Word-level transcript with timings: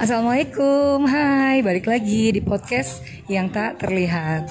Assalamualaikum, 0.00 1.04
hai 1.04 1.60
balik 1.60 1.84
lagi 1.84 2.32
di 2.32 2.40
podcast 2.40 3.04
yang 3.28 3.52
tak 3.52 3.84
terlihat. 3.84 4.48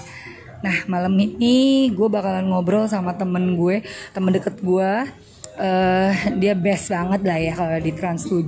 Nah 0.61 0.85
malam 0.85 1.17
ini 1.17 1.89
gue 1.89 2.05
bakalan 2.05 2.53
ngobrol 2.53 2.85
sama 2.85 3.17
temen 3.17 3.57
gue, 3.57 3.81
temen 4.13 4.29
deket 4.29 4.61
gue. 4.61 5.09
Eh, 5.57 6.13
dia 6.37 6.53
best 6.53 6.93
banget 6.93 7.25
lah 7.25 7.37
ya 7.41 7.53
kalau 7.57 7.81
di 7.81 7.91
Trans 7.97 8.29
7 8.29 8.45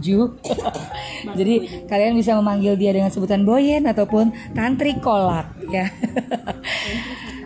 Jadi 1.41 1.55
kalian 1.89 2.13
bisa 2.13 2.37
memanggil 2.37 2.77
dia 2.77 2.93
dengan 2.93 3.09
sebutan 3.09 3.49
Boyen 3.49 3.89
ataupun 3.89 4.53
Tantri 4.53 5.01
Kolak 5.01 5.57
ya. 5.73 5.89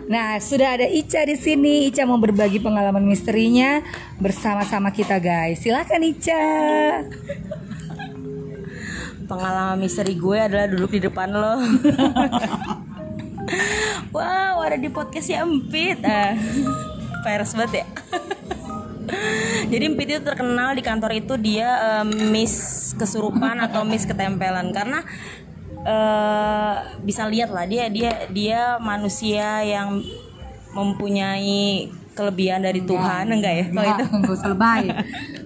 Nah, 0.06 0.38
sudah 0.38 0.78
ada 0.78 0.86
Ica 0.86 1.26
di 1.26 1.34
sini. 1.34 1.90
Ica 1.90 2.06
mau 2.06 2.14
berbagi 2.14 2.62
pengalaman 2.62 3.02
misterinya 3.02 3.82
bersama-sama 4.22 4.94
kita, 4.94 5.18
guys. 5.18 5.58
Silakan 5.58 5.98
Ica. 6.06 6.46
Pengalaman 9.26 9.82
misteri 9.82 10.14
gue 10.14 10.38
adalah 10.38 10.66
duduk 10.70 10.96
di 10.96 11.00
depan 11.04 11.28
lo. 11.30 11.54
Wow 14.10 14.64
ada 14.64 14.80
di 14.80 14.90
podcast 14.90 15.28
ya 15.28 15.44
Empit. 15.44 16.00
Ah 16.02 16.34
virus 17.26 17.52
banget 17.58 17.82
ya. 17.82 17.86
Jadi 19.74 19.82
Empit 19.82 20.08
itu 20.14 20.22
terkenal 20.22 20.78
di 20.78 20.82
kantor 20.86 21.10
itu 21.18 21.34
dia 21.34 22.00
um, 22.02 22.08
miss 22.30 22.94
kesurupan 22.94 23.58
atau 23.58 23.82
miss 23.82 24.06
ketempelan. 24.06 24.70
Karena 24.70 25.02
uh, 25.82 26.74
bisa 27.02 27.26
lihat 27.26 27.50
lah 27.50 27.66
dia 27.66 27.90
dia 27.90 28.30
dia 28.30 28.78
manusia 28.78 29.66
yang 29.66 30.06
mempunyai 30.70 31.90
kelebihan 32.14 32.62
dari 32.62 32.86
Tuhan 32.86 33.26
enggak 33.28 33.54
ya? 33.54 33.66
Kalau 33.74 33.88
itu 33.90 34.04
Enggak 34.22 34.34
usah 34.38 34.50
lebay. 34.54 34.84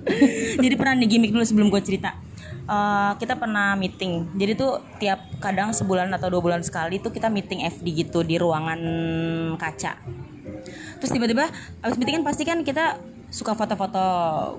jadi 0.64 0.74
pernah 0.76 0.94
nih 1.00 1.08
gimmick 1.08 1.32
dulu 1.32 1.44
sebelum 1.48 1.72
gue 1.72 1.82
cerita 1.82 2.12
Eh, 2.70 3.12
kita 3.18 3.34
pernah 3.34 3.74
meeting. 3.74 4.30
Jadi 4.38 4.54
tuh 4.54 4.78
tiap 5.02 5.18
kadang 5.42 5.74
sebulan 5.74 6.06
atau 6.14 6.30
dua 6.30 6.38
bulan 6.38 6.62
sekali 6.62 7.02
tuh 7.02 7.10
kita 7.10 7.26
meeting 7.26 7.66
FD 7.66 8.06
gitu 8.06 8.22
di 8.22 8.38
ruangan 8.38 8.78
kaca. 9.58 9.98
Terus 11.02 11.10
tiba-tiba 11.10 11.50
abis 11.82 11.98
meeting 11.98 12.22
kan 12.22 12.24
pasti 12.30 12.46
kan 12.46 12.62
kita 12.62 13.02
suka 13.30 13.58
foto-foto 13.58 14.02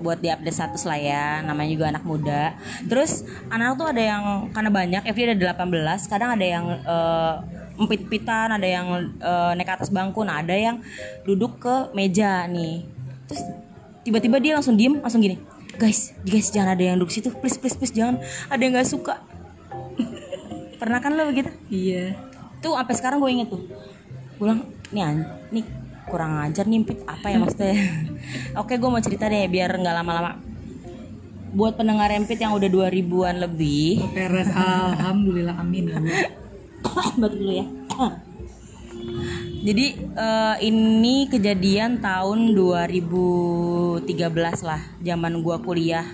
buat 0.04 0.20
di 0.20 0.32
update 0.32 0.56
status 0.56 0.84
lah 0.88 1.00
ya 1.00 1.40
namanya 1.40 1.72
juga 1.72 1.88
anak 1.88 2.04
muda. 2.04 2.52
Terus 2.84 3.24
anak 3.48 3.80
tuh 3.80 3.88
ada 3.88 4.02
yang 4.04 4.52
karena 4.52 4.68
banyak 4.68 5.02
FD 5.08 5.32
ada 5.32 5.56
18 5.56 6.12
kadang 6.12 6.36
ada 6.36 6.44
yang 6.44 6.64
eh, 6.84 7.34
empit-pitan 7.80 8.52
ada 8.52 8.68
yang 8.68 9.08
eh, 9.08 9.52
naik 9.56 9.72
atas 9.72 9.88
bangku. 9.88 10.20
Nah 10.20 10.44
ada 10.44 10.52
yang 10.52 10.84
duduk 11.24 11.64
ke 11.64 11.96
meja 11.96 12.44
nih. 12.44 12.84
Terus 13.24 13.40
tiba-tiba 14.04 14.36
dia 14.36 14.52
langsung 14.52 14.76
diem 14.76 15.00
langsung 15.00 15.24
gini 15.24 15.51
guys 15.78 16.12
guys 16.24 16.48
jangan 16.52 16.76
ada 16.76 16.82
yang 16.82 16.96
duduk 17.00 17.12
situ. 17.12 17.30
Please 17.40 17.56
please 17.56 17.76
please 17.76 17.94
jangan. 17.94 18.20
Ada 18.48 18.60
yang 18.60 18.72
nggak 18.76 18.88
suka. 18.88 19.14
Pernah 20.80 20.98
kan 20.98 21.14
lo 21.14 21.28
begitu? 21.30 21.50
Iya. 21.70 22.16
tuh 22.62 22.78
sampai 22.78 22.94
sekarang 22.94 23.18
gue 23.18 23.30
inget 23.30 23.48
tuh. 23.50 23.62
Gue 24.38 24.44
bilang 24.46 24.62
nih 24.94 25.02
an- 25.02 25.30
nih 25.50 25.64
kurang 26.06 26.38
ajar 26.42 26.66
nih 26.66 26.86
Pit. 26.86 27.02
apa 27.06 27.26
ya 27.30 27.36
maksudnya? 27.42 27.74
Oke 28.60 28.78
gue 28.78 28.88
mau 28.90 29.02
cerita 29.02 29.26
deh 29.26 29.46
biar 29.50 29.74
nggak 29.74 29.94
lama-lama. 30.02 30.38
Buat 31.52 31.76
pendengar 31.76 32.08
Empit 32.08 32.40
yang 32.40 32.56
udah 32.56 32.64
2000-an 32.64 33.36
lebih. 33.44 34.00
Beres. 34.14 34.48
Alhamdulillah 34.54 35.58
amin. 35.58 35.84
ya 35.92 36.00
batuk 37.18 37.38
dulu 37.40 37.52
ya 37.52 37.66
jadi 39.62 39.86
eh, 39.94 40.56
ini 40.66 41.30
kejadian 41.30 42.02
tahun 42.02 42.50
2013 42.52 44.04
lah 44.66 44.82
zaman 44.98 45.38
gua 45.40 45.62
kuliah 45.62 46.04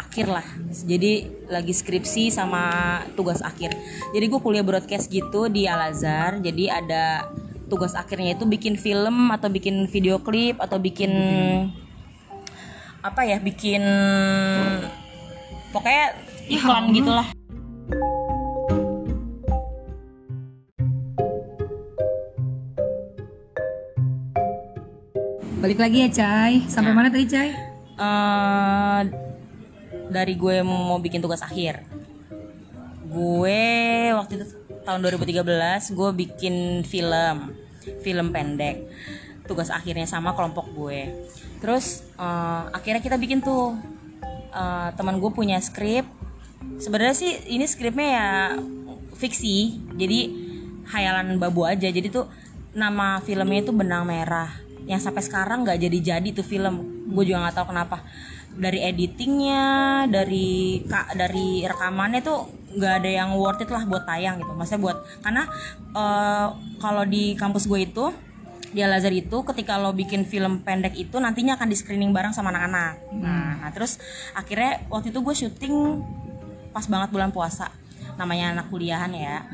akhir 0.00 0.26
lah. 0.26 0.46
Jadi 0.72 1.28
lagi 1.46 1.76
skripsi 1.76 2.32
sama 2.32 2.98
tugas 3.14 3.44
akhir. 3.44 3.76
Jadi 4.16 4.24
gue 4.32 4.40
kuliah 4.40 4.64
broadcast 4.64 5.12
gitu 5.12 5.52
di 5.52 5.68
Al 5.68 5.92
Azhar. 5.92 6.40
Jadi 6.40 6.72
ada 6.72 7.28
tugas 7.70 7.94
akhirnya 7.94 8.34
itu 8.34 8.48
bikin 8.48 8.74
film 8.74 9.30
atau 9.30 9.46
bikin 9.46 9.86
video 9.86 10.18
klip 10.18 10.58
atau 10.58 10.82
bikin 10.82 11.12
apa 13.00 13.24
ya 13.24 13.38
bikin 13.40 13.80
pokoknya 15.72 16.06
iklan 16.50 16.84
gitulah 16.92 17.28
Balik 25.70 25.86
lagi 25.86 25.98
ya, 26.02 26.10
Cai. 26.10 26.66
Sampai 26.66 26.90
mana 26.90 27.14
tadi, 27.14 27.30
Cai? 27.30 27.54
eh 27.94 29.00
dari 30.10 30.34
gue 30.34 30.66
mau 30.66 30.98
bikin 30.98 31.22
tugas 31.22 31.46
akhir. 31.46 31.86
Gue 33.06 33.70
waktu 34.10 34.42
itu 34.42 34.50
tahun 34.82 34.98
2013 34.98 35.94
gue 35.94 36.10
bikin 36.26 36.82
film. 36.82 37.54
Film 38.02 38.34
pendek. 38.34 38.82
Tugas 39.46 39.70
akhirnya 39.70 40.10
sama 40.10 40.34
kelompok 40.34 40.74
gue. 40.74 41.06
Terus 41.62 42.02
eh, 42.18 42.62
akhirnya 42.74 42.98
kita 42.98 43.14
bikin 43.14 43.38
tuh. 43.38 43.78
Eh, 44.50 44.88
teman 44.98 45.22
gue 45.22 45.30
punya 45.30 45.62
skrip. 45.62 46.02
Sebenarnya 46.82 47.14
sih 47.14 47.46
ini 47.46 47.70
skripnya 47.70 48.08
ya 48.10 48.28
fiksi. 49.14 49.78
Jadi 49.94 50.20
hayalan 50.90 51.38
babu 51.38 51.62
aja. 51.62 51.86
Jadi 51.86 52.10
tuh 52.10 52.26
nama 52.74 53.22
filmnya 53.22 53.62
itu 53.62 53.70
benang 53.70 54.02
merah 54.02 54.69
yang 54.90 54.98
sampai 54.98 55.22
sekarang 55.22 55.62
nggak 55.62 55.78
jadi 55.86 55.98
jadi 56.02 56.28
tuh 56.34 56.42
film. 56.42 57.06
Gue 57.14 57.30
juga 57.30 57.46
nggak 57.46 57.62
tahu 57.62 57.66
kenapa. 57.70 58.02
Dari 58.50 58.82
editingnya 58.82 59.62
dari 60.10 60.82
kak 60.82 61.14
dari 61.14 61.62
rekamannya 61.62 62.20
tuh 62.26 62.50
nggak 62.74 62.94
ada 62.98 63.10
yang 63.22 63.30
worth 63.38 63.62
it 63.62 63.70
lah 63.70 63.86
buat 63.86 64.02
tayang 64.02 64.42
gitu. 64.42 64.50
Maksudnya 64.50 64.82
buat 64.82 64.98
karena 65.22 65.46
eh, 65.94 66.46
kalau 66.82 67.06
di 67.06 67.38
kampus 67.38 67.70
gue 67.70 67.86
itu 67.86 68.10
di 68.70 68.82
Al 68.82 68.98
Azhar 68.98 69.14
itu 69.14 69.42
ketika 69.46 69.78
lo 69.78 69.94
bikin 69.94 70.26
film 70.26 70.62
pendek 70.62 70.94
itu 70.94 71.18
nantinya 71.18 71.58
akan 71.58 71.70
di 71.70 71.76
screening 71.78 72.10
bareng 72.10 72.34
sama 72.34 72.50
anak-anak. 72.50 73.14
Nah, 73.14 73.62
nah 73.62 73.70
terus 73.70 74.02
akhirnya 74.34 74.82
waktu 74.90 75.14
itu 75.14 75.22
gue 75.22 75.34
syuting 75.34 75.74
pas 76.74 76.86
banget 76.90 77.14
bulan 77.14 77.30
puasa. 77.30 77.70
Namanya 78.18 78.58
anak 78.58 78.66
kuliahan 78.74 79.14
ya 79.14 79.46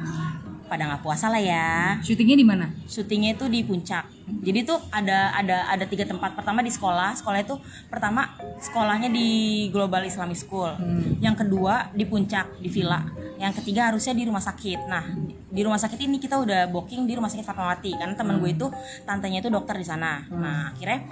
pada 0.67 0.87
nggak 0.91 1.03
puasa 1.03 1.31
lah 1.31 1.41
ya. 1.41 1.99
Syutingnya 2.03 2.37
di 2.37 2.47
mana? 2.47 2.67
syutingnya 2.87 3.35
itu 3.35 3.47
di 3.51 3.61
puncak. 3.67 4.09
Jadi 4.43 4.67
tuh 4.67 4.79
ada 4.91 5.35
ada 5.35 5.71
ada 5.71 5.85
tiga 5.87 6.03
tempat. 6.07 6.35
Pertama 6.35 6.63
di 6.63 6.71
sekolah. 6.71 7.15
Sekolah 7.15 7.39
itu 7.43 7.55
pertama 7.87 8.35
sekolahnya 8.59 9.11
di 9.11 9.29
Global 9.71 10.03
Islamic 10.07 10.39
School. 10.39 10.75
Yang 11.23 11.47
kedua 11.47 11.95
di 11.95 12.05
puncak 12.07 12.59
di 12.59 12.69
villa. 12.71 13.07
Yang 13.39 13.63
ketiga 13.63 13.93
harusnya 13.93 14.15
di 14.17 14.25
rumah 14.27 14.43
sakit. 14.43 14.81
Nah 14.91 15.05
di 15.47 15.61
rumah 15.63 15.79
sakit 15.79 15.99
ini 16.03 16.19
kita 16.19 16.43
udah 16.43 16.67
booking 16.71 17.07
di 17.07 17.15
rumah 17.15 17.31
sakit 17.31 17.47
Fatmawati. 17.47 17.95
Karena 17.95 18.15
teman 18.19 18.43
gue 18.43 18.51
itu 18.51 18.67
tantenya 19.07 19.39
itu 19.43 19.51
dokter 19.53 19.79
di 19.79 19.87
sana. 19.87 20.27
Nah 20.35 20.75
akhirnya 20.75 21.07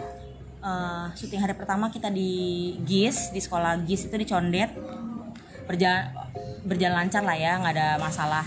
eh, 0.62 1.06
syuting 1.14 1.40
hari 1.42 1.54
pertama 1.54 1.90
kita 1.94 2.10
di 2.10 2.74
GIS 2.82 3.30
di 3.30 3.38
sekolah 3.38 3.78
GIS 3.86 4.10
itu 4.10 4.16
di 4.18 4.26
Condet 4.26 4.70
berjalan 5.64 6.12
berjalan 6.64 7.04
lancar 7.04 7.22
lah 7.22 7.36
ya 7.36 7.60
nggak 7.60 7.74
ada 7.76 7.88
masalah. 8.00 8.44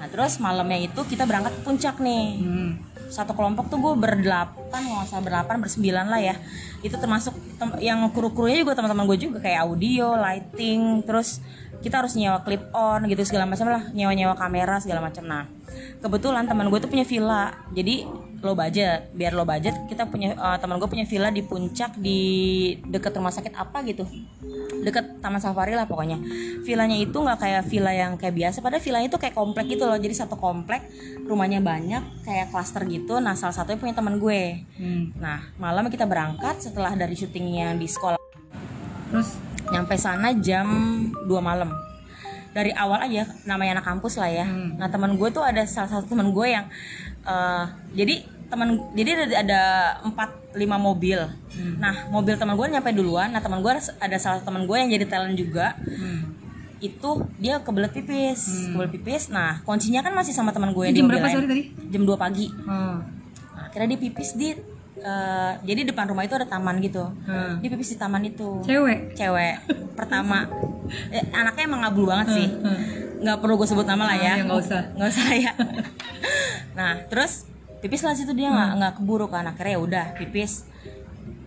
Nah 0.00 0.06
terus 0.10 0.40
malamnya 0.42 0.80
itu 0.80 1.00
kita 1.06 1.24
berangkat 1.28 1.54
ke 1.58 1.62
puncak 1.62 1.96
nih. 2.02 2.40
Hmm. 2.40 2.72
satu 3.10 3.34
kelompok 3.34 3.66
tuh 3.66 3.82
gue 3.82 3.94
berdelapan 3.98 4.80
nggak 4.86 5.10
usah 5.10 5.18
berdelapan 5.18 5.58
bersembilan 5.58 6.06
lah 6.06 6.22
ya. 6.22 6.38
Itu 6.78 6.94
termasuk 6.94 7.34
tem- 7.58 7.82
yang 7.82 8.06
kru 8.14 8.30
krunya 8.30 8.62
juga 8.62 8.78
teman-teman 8.78 9.02
gue 9.10 9.18
juga 9.18 9.42
kayak 9.42 9.66
audio 9.66 10.14
lighting 10.14 11.02
terus 11.02 11.42
kita 11.82 11.98
harus 11.98 12.14
nyewa 12.14 12.38
clip 12.46 12.70
on 12.70 13.10
gitu 13.10 13.26
segala 13.26 13.50
macam 13.50 13.66
lah 13.66 13.82
nyewa 13.90 14.14
nyewa 14.14 14.38
kamera 14.38 14.78
segala 14.78 15.02
macam. 15.02 15.26
Nah 15.26 15.50
kebetulan 15.98 16.46
teman 16.46 16.70
gue 16.70 16.78
tuh 16.78 16.86
punya 16.86 17.02
villa. 17.02 17.50
Jadi 17.74 18.06
low 18.40 18.56
budget. 18.56 19.12
Biar 19.12 19.32
low 19.36 19.44
budget 19.44 19.76
kita 19.86 20.08
punya 20.08 20.34
eh, 20.34 20.56
teman 20.60 20.80
gue 20.80 20.88
punya 20.88 21.06
villa 21.06 21.28
di 21.28 21.44
puncak 21.44 21.96
di 22.00 22.20
dekat 22.88 23.16
rumah 23.16 23.32
sakit 23.32 23.54
apa 23.56 23.84
gitu. 23.84 24.04
Deket 24.80 25.20
taman 25.20 25.40
safari 25.40 25.76
lah 25.76 25.84
pokoknya. 25.84 26.16
Villanya 26.64 26.96
itu 26.96 27.12
nggak 27.14 27.38
kayak 27.38 27.62
villa 27.68 27.92
yang 27.92 28.16
kayak 28.16 28.34
biasa. 28.34 28.64
Padahal 28.64 28.82
villanya 28.82 29.06
itu 29.12 29.18
kayak 29.20 29.36
komplek 29.36 29.66
gitu 29.68 29.84
loh. 29.84 29.96
Jadi 30.00 30.14
satu 30.16 30.40
komplek 30.40 30.88
rumahnya 31.28 31.60
banyak 31.60 32.24
kayak 32.24 32.48
klaster 32.48 32.82
gitu. 32.88 33.20
Nah 33.20 33.36
salah 33.36 33.54
satunya 33.54 33.78
punya 33.78 33.94
teman 33.94 34.16
gue. 34.16 34.64
Hmm. 34.80 35.12
nah 35.20 35.44
malam 35.60 35.92
kita 35.92 36.08
berangkat 36.08 36.64
setelah 36.64 36.96
dari 36.96 37.12
syutingnya 37.14 37.76
di 37.76 37.86
sekolah. 37.86 38.16
Terus? 39.12 39.36
Nyampe 39.70 39.94
sana 39.94 40.34
jam 40.34 40.66
2 41.28 41.30
malam. 41.38 41.70
Dari 42.50 42.74
awal 42.74 43.06
aja 43.06 43.30
namanya 43.46 43.78
anak 43.78 43.86
kampus 43.86 44.18
lah 44.18 44.26
ya. 44.26 44.46
Nah 44.50 44.90
teman 44.90 45.14
gue 45.14 45.28
tuh 45.30 45.44
ada 45.44 45.62
salah 45.68 45.86
satu 45.86 46.10
teman 46.10 46.34
gue 46.34 46.46
yang 46.50 46.66
eh, 47.22 47.64
jadi 47.94 48.14
teman 48.46 48.68
jadi 48.92 49.10
ada, 49.14 49.24
ada 49.38 49.62
empat 50.02 50.30
lima 50.52 50.74
mobil. 50.74 51.22
Nah 51.76 52.08
mobil 52.08 52.34
teman 52.34 52.54
gue 52.54 52.66
nyampe 52.66 52.90
duluan. 52.90 53.30
Nah 53.30 53.38
teman 53.38 53.60
gue 53.60 53.70
ada, 53.70 54.16
salah 54.16 54.38
satu 54.38 54.46
teman 54.46 54.64
gue 54.64 54.76
yang 54.76 54.90
jadi 54.90 55.06
talent 55.06 55.34
juga. 55.34 55.74
Hmm. 55.78 56.38
itu 56.80 57.10
dia 57.36 57.60
kebelet 57.60 57.92
pipis 57.92 58.72
kebelet 58.72 58.88
pipis. 58.90 59.28
Nah 59.28 59.60
kuncinya 59.62 60.00
kan 60.00 60.10
masih 60.10 60.32
sama 60.32 60.48
teman 60.48 60.72
gue 60.72 60.80
yang 60.82 60.96
Jam 60.96 61.04
di 61.04 61.10
berapa 61.12 61.28
sorry 61.28 61.44
tadi? 61.46 61.64
jam 61.86 62.02
2 62.02 62.16
pagi. 62.16 62.48
Oh. 62.64 62.96
nah, 63.52 63.62
akhirnya 63.62 63.88
dia 63.92 64.00
pipis 64.00 64.32
di 64.32 64.56
eh, 64.98 65.52
jadi 65.60 65.80
depan 65.86 66.08
rumah 66.08 66.24
itu 66.24 66.32
ada 66.32 66.48
taman 66.48 66.80
gitu. 66.80 67.04
Hmm. 67.22 67.60
dia 67.60 67.68
pipis 67.68 67.92
di 67.92 67.98
taman 67.98 68.24
itu. 68.24 68.64
Cewek. 68.64 69.12
cewek. 69.12 69.54
Pertama. 69.92 70.48
Eh, 70.90 71.22
anaknya 71.30 71.70
emang 71.70 71.86
ngabul 71.86 72.02
banget 72.02 72.34
sih. 72.34 72.48
Hmm. 72.50 72.80
nggak 73.20 73.38
perlu 73.38 73.54
gue 73.54 73.68
sebut 73.68 73.86
nama 73.86 74.10
lah 74.10 74.16
ya 74.16 74.26
Ah, 74.26 74.34
ya, 74.34 74.42
nggak 74.42 74.58
usah. 74.58 74.82
nggak 74.90 75.06
usah 75.08 75.26
ya 75.36 75.52
nah 76.80 76.96
terus 77.12 77.44
pipis 77.84 78.00
lah 78.00 78.16
situ 78.16 78.32
dia 78.32 78.48
nggak 78.48 78.70
nggak 78.80 78.92
keburu 78.96 79.28
kan 79.28 79.44
akhirnya 79.44 79.76
ya 79.76 79.80
udah 79.80 80.06
pipis. 80.16 80.64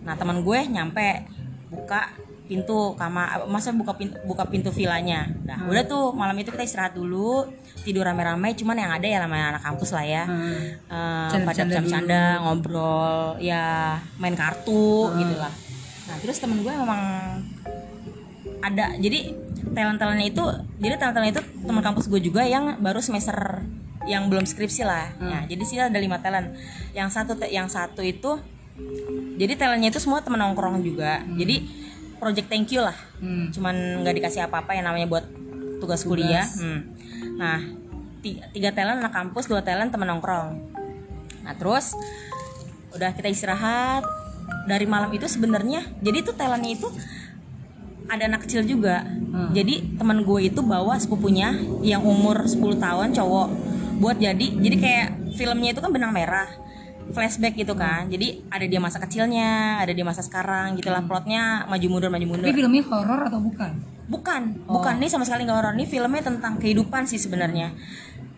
Nah 0.05 0.13
teman 0.13 0.45
gue 0.45 0.59
nyampe 0.69 1.25
buka 1.73 2.13
pintu 2.43 2.93
kamar 2.99 3.49
masa 3.49 3.73
buka 3.73 3.97
pintu 3.97 4.13
buka 4.29 4.45
pintu 4.45 4.69
villanya. 4.69 5.25
Nah 5.41 5.65
udah 5.65 5.83
tuh 5.89 6.13
malam 6.13 6.37
itu 6.37 6.53
kita 6.53 6.61
istirahat 6.61 6.93
dulu 6.93 7.49
tidur 7.81 8.05
rame-rame 8.05 8.53
cuman 8.53 8.77
yang 8.77 8.91
ada 8.93 9.07
ya 9.09 9.17
namanya 9.25 9.57
anak 9.57 9.63
kampus 9.65 9.89
lah 9.89 10.05
ya. 10.05 10.23
Hmm. 10.29 11.33
Canda-canda 11.33 11.49
pada 11.49 11.81
bercanda 11.81 12.21
ngobrol 12.45 13.41
ya 13.41 13.97
main 14.21 14.37
kartu 14.37 15.09
gitu 15.17 15.35
lah. 15.39 15.53
Nah 16.09 16.15
terus 16.21 16.37
temen 16.37 16.61
gue 16.61 16.73
memang 16.73 17.01
ada 18.63 18.95
jadi 19.01 19.33
talent 19.73 19.99
talentnya 19.99 20.27
itu 20.27 20.43
jadi 20.79 20.95
talent 20.99 21.15
talentnya 21.15 21.33
itu 21.39 21.43
teman 21.63 21.83
kampus 21.83 22.05
gue 22.11 22.21
juga 22.21 22.43
yang 22.43 22.79
baru 22.83 22.99
semester 22.99 23.63
yang 24.07 24.27
belum 24.27 24.43
skripsi 24.43 24.83
lah. 24.83 25.11
Ya 25.19 25.39
jadi 25.47 25.63
sih 25.63 25.77
ada 25.79 25.99
lima 25.99 26.19
talent. 26.19 26.55
Yang 26.91 27.09
satu 27.15 27.33
yang 27.47 27.67
satu 27.67 28.01
itu 28.03 28.39
jadi 29.37 29.53
talentnya 29.57 29.89
itu 29.93 30.01
semua 30.01 30.21
temen 30.21 30.39
nongkrong 30.41 30.81
juga. 30.81 31.21
Jadi 31.37 31.67
project 32.17 32.47
thank 32.47 32.71
you 32.71 32.81
lah. 32.81 32.95
Hmm. 33.23 33.55
cuman 33.55 34.03
nggak 34.03 34.19
dikasih 34.19 34.51
apa-apa 34.51 34.75
yang 34.75 34.87
namanya 34.87 35.07
buat 35.07 35.25
tugas 35.79 36.03
kuliah. 36.03 36.43
Hmm. 36.43 36.91
nah 37.39 37.59
tiga, 38.19 38.43
tiga 38.51 38.69
talent 38.75 38.99
anak 38.99 39.15
kampus 39.15 39.47
dua 39.47 39.63
talent 39.63 39.91
temen 39.91 40.07
nongkrong. 40.07 40.59
Nah 41.43 41.53
terus 41.55 41.95
udah 42.95 43.11
kita 43.15 43.31
istirahat. 43.31 44.03
Dari 44.63 44.87
malam 44.87 45.11
itu 45.11 45.27
sebenarnya 45.27 45.83
jadi 46.03 46.23
tuh 46.23 46.35
talentnya 46.35 46.71
itu 46.75 46.87
ada 48.07 48.27
anak 48.27 48.43
kecil 48.47 48.63
juga. 48.67 49.07
Jadi 49.55 49.97
teman 49.97 50.21
gue 50.27 50.39
itu 50.45 50.61
bawa 50.61 50.99
sepupunya 50.99 51.55
yang 51.81 52.03
umur 52.03 52.45
10 52.45 52.59
tahun 52.77 53.15
cowok 53.15 53.47
buat 53.99 54.17
jadi 54.17 54.47
jadi 54.59 54.75
kayak 54.79 55.07
filmnya 55.37 55.73
itu 55.73 55.81
kan 55.81 55.91
benang 55.93 56.13
merah 56.13 56.49
flashback 57.11 57.59
gitu 57.59 57.75
kan 57.75 58.07
jadi 58.07 58.41
ada 58.47 58.65
dia 58.65 58.79
masa 58.79 58.97
kecilnya 59.01 59.83
ada 59.83 59.91
dia 59.91 60.05
masa 60.07 60.23
sekarang 60.23 60.79
gitulah 60.79 61.03
plotnya 61.03 61.67
maju 61.67 61.87
mundur 61.91 62.09
maju 62.09 62.25
mundur 62.25 62.47
Tapi 62.47 62.55
filmnya 62.55 62.83
horor 62.87 63.21
atau 63.27 63.39
bukan? 63.43 63.71
Bukan, 64.03 64.67
bukan 64.67 64.99
nih 64.99 65.09
sama 65.09 65.23
sekali 65.23 65.47
nggak 65.47 65.57
horor. 65.57 65.73
Ini 65.79 65.87
filmnya 65.87 66.21
tentang 66.21 66.59
kehidupan 66.59 67.07
sih 67.07 67.15
sebenarnya. 67.15 67.71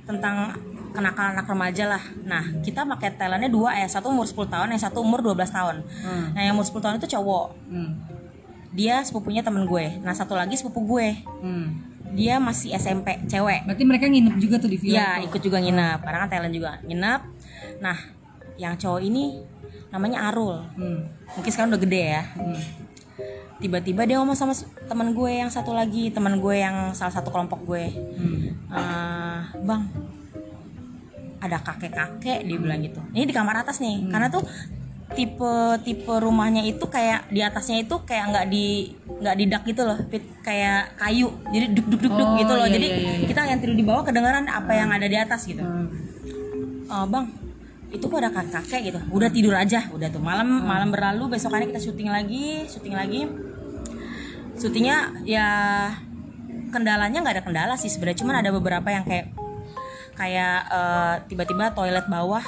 Tentang 0.05 0.53
kenakalan 0.93 1.35
anak 1.35 1.49
remaja 1.49 1.83
lah. 1.97 2.03
Nah, 2.23 2.43
kita 2.61 2.85
pakai 2.85 3.17
talentnya 3.17 3.51
dua 3.51 3.75
ya, 3.75 3.89
satu 3.89 4.13
umur 4.13 4.29
10 4.29 4.47
tahun, 4.47 4.67
yang 4.71 4.79
satu 4.79 5.03
umur 5.03 5.19
12 5.25 5.51
tahun. 5.51 5.83
Hmm. 5.83 6.25
Nah, 6.31 6.41
yang 6.45 6.53
umur 6.55 6.63
10 6.69 6.79
tahun 6.79 6.95
itu 7.01 7.17
cowok. 7.17 7.47
Hmm. 7.67 7.91
Dia 8.71 9.03
sepupunya 9.03 9.43
temen 9.43 9.67
gue. 9.67 9.99
Nah, 10.05 10.15
satu 10.15 10.37
lagi 10.37 10.55
sepupu 10.55 10.85
gue. 10.85 11.19
Hmm. 11.43 11.94
Dia 12.13 12.37
masih 12.37 12.75
SMP, 12.77 13.17
cewek. 13.25 13.65
Berarti 13.65 13.83
mereka 13.87 14.05
nginep 14.05 14.35
juga 14.37 14.55
tuh 14.61 14.69
di 14.69 14.77
villa. 14.77 15.17
Iya, 15.19 15.25
ikut 15.25 15.41
juga 15.41 15.57
nginep. 15.57 15.99
Karena 16.05 16.17
kan 16.25 16.29
talent 16.29 16.53
juga 16.53 16.77
nginep. 16.85 17.21
Nah, 17.81 17.97
yang 18.55 18.77
cowok 18.77 19.01
ini 19.01 19.41
namanya 19.89 20.29
Arul. 20.29 20.61
Hmm. 20.75 21.09
Mungkin 21.39 21.51
sekarang 21.51 21.73
udah 21.73 21.81
gede 21.81 22.03
ya. 22.19 22.23
Hmm. 22.37 22.61
Tiba-tiba 23.55 24.03
dia 24.03 24.19
ngomong 24.19 24.35
sama 24.35 24.53
teman 24.85 25.15
gue 25.15 25.31
yang 25.31 25.49
satu 25.49 25.71
lagi, 25.71 26.11
teman 26.11 26.37
gue 26.43 26.55
yang 26.59 26.91
salah 26.91 27.15
satu 27.15 27.31
kelompok 27.31 27.63
gue. 27.63 27.85
Hmm. 27.89 28.39
"Eh, 28.69 29.39
bang 29.63 29.83
ada 31.45 31.61
kakek-kakek 31.61 32.41
dia 32.41 32.57
bilang 32.57 32.81
gitu 32.81 32.97
ini 33.13 33.29
di 33.29 33.35
kamar 33.35 33.61
atas 33.61 33.77
nih 33.77 34.09
karena 34.09 34.33
tuh 34.33 34.41
tipe 35.13 35.53
tipe 35.85 36.09
rumahnya 36.09 36.65
itu 36.65 36.81
kayak 36.89 37.29
di 37.29 37.37
atasnya 37.45 37.85
itu 37.85 37.93
kayak 38.01 38.33
nggak 38.33 38.45
di 38.49 38.89
nggak 39.05 39.35
didak 39.37 39.61
gitu 39.69 39.81
loh 39.85 39.97
kayak 40.41 40.97
kayu. 40.97 41.29
Jadi 41.53 41.65
duk 41.77 41.85
duk 41.93 42.01
duk 42.01 42.13
duk 42.17 42.29
Oh, 42.33 42.37
gitu 42.41 42.53
loh. 42.57 42.65
iya, 42.65 42.73
jadi 42.73 42.87
iya, 42.89 42.97
iya, 42.97 43.13
iya. 43.21 43.27
kita 43.29 43.39
yang 43.45 43.59
tidur 43.61 43.77
di 43.77 43.85
bawah 43.85 44.01
kedengeran 44.01 44.49
apa 44.49 44.71
yang 44.73 44.89
ada 44.89 45.05
di 45.05 45.13
atas 45.13 45.45
gitu. 45.45 45.61
Hmm. 45.61 45.87
"Eh, 46.89 47.05
bang 47.05 47.25
itu 47.93 48.01
kok 48.11 48.17
ada 48.17 48.27
kakek-kakek 48.33 48.81
gitu. 48.91 48.99
Udah 49.13 49.29
tidur 49.29 49.53
aja. 49.55 49.87
Udah 49.93 50.09
tuh 50.09 50.19
malam 50.19 50.65
malam 50.65 50.89
berlalu. 50.89 51.37
Besokannya 51.37 51.69
kita 51.69 51.79
syuting 51.79 52.09
lagi 52.09 52.65
syuting 52.65 52.95
lagi. 52.97 53.21
Syutingnya 54.57 55.13
ya 55.23 55.47
kendalanya 56.73 57.21
nggak 57.23 57.35
ada 57.39 57.43
kendala 57.45 57.73
sih 57.77 57.87
sebenarnya. 57.93 58.19
Cuman 58.25 58.35
ada 58.41 58.49
beberapa 58.51 58.89
yang 58.89 59.05
kayak 59.05 59.31
kayak 60.17 60.57
eh, 60.71 61.13
tiba-tiba 61.29 61.71
toilet 61.71 62.09
bawah 62.09 62.43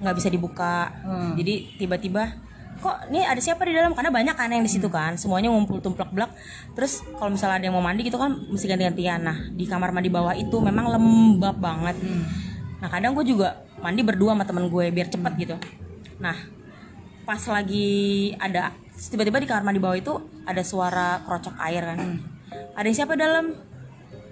nggak 0.00 0.16
bisa 0.16 0.28
dibuka. 0.32 0.90
Hmm. 1.04 1.36
jadi 1.36 1.76
tiba-tiba 1.76 2.50
kok 2.80 3.12
nih 3.12 3.28
ada 3.28 3.40
siapa 3.44 3.62
di 3.68 3.76
dalam? 3.76 3.92
Karena 3.92 4.08
banyak 4.08 4.34
kan 4.34 4.48
yang 4.48 4.64
di 4.64 4.72
situ 4.72 4.88
kan. 4.88 5.14
Semuanya 5.20 5.52
ngumpul 5.52 5.84
tumplek 5.84 6.10
blak. 6.10 6.32
Terus 6.72 7.04
kalau 7.20 7.28
misalnya 7.28 7.60
ada 7.60 7.64
yang 7.68 7.76
mau 7.76 7.84
mandi 7.84 8.08
gitu 8.08 8.16
kan 8.16 8.32
mesti 8.48 8.66
ganti-gantian. 8.66 9.20
Nah 9.20 9.36
di 9.52 9.68
kamar 9.68 9.92
mandi 9.92 10.08
bawah 10.08 10.32
itu 10.32 10.56
memang 10.58 10.88
lembab 10.88 11.60
banget. 11.60 12.00
Nah 12.80 12.88
kadang 12.88 13.12
gue 13.12 13.28
juga 13.28 13.60
mandi 13.84 14.00
berdua 14.00 14.32
sama 14.32 14.48
temen 14.48 14.72
gue 14.72 14.88
biar 14.88 15.12
cepet 15.12 15.32
gitu. 15.36 15.56
Nah 16.24 16.36
pas 17.28 17.40
lagi 17.52 18.32
ada 18.40 18.72
tiba-tiba 18.96 19.44
di 19.44 19.46
kamar 19.46 19.62
mandi 19.62 19.80
bawah 19.80 19.98
itu 20.00 20.14
ada 20.48 20.64
suara 20.64 21.20
kerocok 21.28 21.60
air 21.60 21.84
kan. 21.84 22.00
Ada 22.80 22.86
yang 22.88 22.96
siapa 22.96 23.12
dalam 23.12 23.69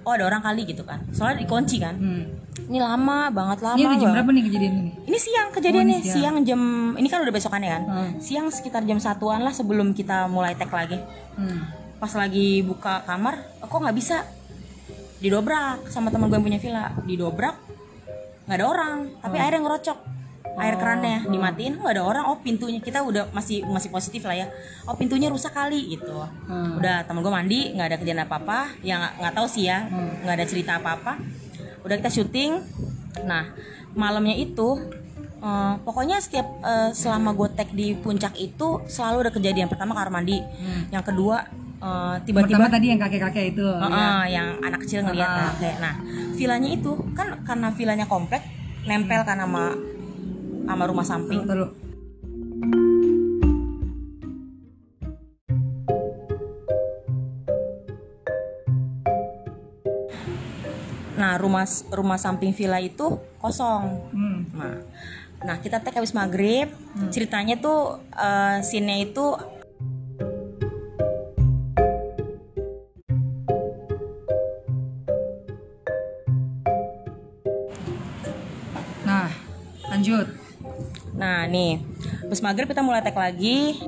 oh 0.08 0.16
ada 0.16 0.24
orang 0.24 0.40
kali 0.40 0.64
gitu 0.64 0.80
kan 0.82 1.04
soalnya 1.12 1.44
dikunci 1.44 1.76
kan 1.76 1.92
Hmm. 1.94 2.24
ini 2.64 2.80
lama 2.80 3.28
banget 3.28 3.58
lama 3.60 3.76
Ini 3.76 3.84
udah 3.84 3.98
jam 3.98 4.10
berapa 4.10 4.30
nih 4.30 4.42
kejadian 4.42 4.72
ini? 4.74 4.90
Ini 5.04 5.18
siang 5.18 5.48
kejadiannya, 5.50 5.84
Oh, 5.90 6.00
ini 6.00 6.06
siang. 6.06 6.34
siang. 6.34 6.36
jam 6.42 6.60
ini 6.94 7.06
kan 7.06 7.20
udah 7.20 7.30
besokannya 7.30 7.70
kan. 7.70 7.82
Hmm. 7.84 8.10
Siang 8.18 8.46
sekitar 8.48 8.82
jam 8.82 8.98
satuan 8.98 9.40
lah 9.40 9.52
sebelum 9.52 9.92
kita 9.92 10.26
mulai 10.26 10.52
tag 10.52 10.68
lagi. 10.70 10.96
Hmm. 11.32 11.64
Pas 11.96 12.12
lagi 12.12 12.60
buka 12.60 13.00
kamar, 13.02 13.40
oh, 13.58 13.66
kok 13.66 13.78
nggak 13.78 13.94
bisa? 13.94 14.20
Didobrak 15.18 15.86
sama 15.86 16.08
teman 16.08 16.28
gue 16.28 16.36
yang 16.36 16.46
punya 16.46 16.60
villa. 16.60 16.86
Didobrak 17.00 17.56
nggak 18.44 18.54
ada 18.54 18.66
orang, 18.66 18.96
tapi 19.18 19.36
air 19.38 19.52
yang 19.52 19.64
ngerocok. 19.64 19.97
Air 20.58 20.74
kerannya 20.74 21.16
dimatiin 21.24 21.78
nggak 21.78 21.94
ada 21.94 22.02
orang. 22.02 22.24
Oh 22.26 22.36
pintunya 22.36 22.78
kita 22.78 23.00
udah 23.00 23.30
masih 23.30 23.62
masih 23.64 23.88
positif 23.88 24.22
lah 24.22 24.34
ya. 24.34 24.46
Oh 24.84 24.94
pintunya 24.94 25.26
rusak 25.26 25.50
kali 25.50 25.94
gitu. 25.94 26.18
Hmm. 26.44 26.76
Udah 26.76 27.02
temen 27.02 27.20
gue 27.20 27.30
mandi 27.30 27.60
nggak 27.72 27.86
ada 27.86 27.96
kejadian 27.96 28.26
apa 28.26 28.36
apa. 28.36 28.58
Ya 28.80 29.14
nggak 29.14 29.32
tahu 29.32 29.46
sih 29.46 29.64
ya 29.64 29.86
nggak 29.88 30.34
ada 30.34 30.44
cerita 30.44 30.72
apa 30.76 30.90
apa. 30.94 31.12
Udah 31.82 31.94
kita 31.94 32.10
syuting. 32.10 32.58
Nah 33.22 33.54
malamnya 33.94 34.34
itu 34.34 34.78
eh, 35.38 35.74
pokoknya 35.80 36.18
setiap 36.18 36.46
eh, 36.60 36.90
selama 36.92 37.32
gue 37.32 37.48
tag 37.52 37.70
di 37.70 37.94
puncak 37.94 38.34
itu 38.34 38.82
selalu 38.86 39.26
ada 39.26 39.32
kejadian. 39.32 39.66
Pertama 39.66 39.94
kamar 39.94 40.10
mandi. 40.12 40.42
Yang 40.90 41.04
kedua 41.06 41.46
eh, 41.78 42.16
tiba-tiba 42.26 42.58
Pertama 42.58 42.74
tadi 42.74 42.86
yang 42.90 42.98
kakek-kakek 42.98 43.44
itu. 43.52 43.62
ya. 43.62 43.78
Heeh, 43.80 44.22
yang 44.32 44.48
anak 44.58 44.82
kecil 44.82 45.00
ngeliat 45.00 45.30
Ah. 45.30 45.38
kakek. 45.54 45.74
Nah, 45.78 45.94
villanya 46.34 46.68
itu 46.68 46.90
kan 47.14 47.38
karena 47.42 47.70
villanya 47.70 48.06
komplek 48.06 48.42
nempel 48.82 49.22
kan 49.22 49.36
sama 49.36 49.74
sama 50.68 50.84
rumah 50.84 51.06
samping. 51.08 51.48
Nah, 61.16 61.34
rumah 61.40 61.64
rumah 61.90 62.20
samping 62.20 62.52
villa 62.52 62.76
itu 62.84 63.16
kosong. 63.40 64.12
Hmm. 64.12 64.38
Nah, 64.52 64.76
nah 65.40 65.56
kita 65.56 65.80
tag 65.80 65.96
habis 65.96 66.12
maghrib. 66.12 66.68
Ceritanya 67.08 67.56
tuh 67.56 67.96
eh, 68.12 68.60
scene-nya 68.60 69.08
itu 69.08 69.34
Nah, 79.08 79.32
lanjut. 79.88 80.47
Nah, 81.18 81.50
nih. 81.50 81.82
Habis 82.22 82.40
maghrib 82.40 82.70
kita 82.70 82.78
mulai 82.78 83.02
tag 83.02 83.18
lagi. 83.18 83.82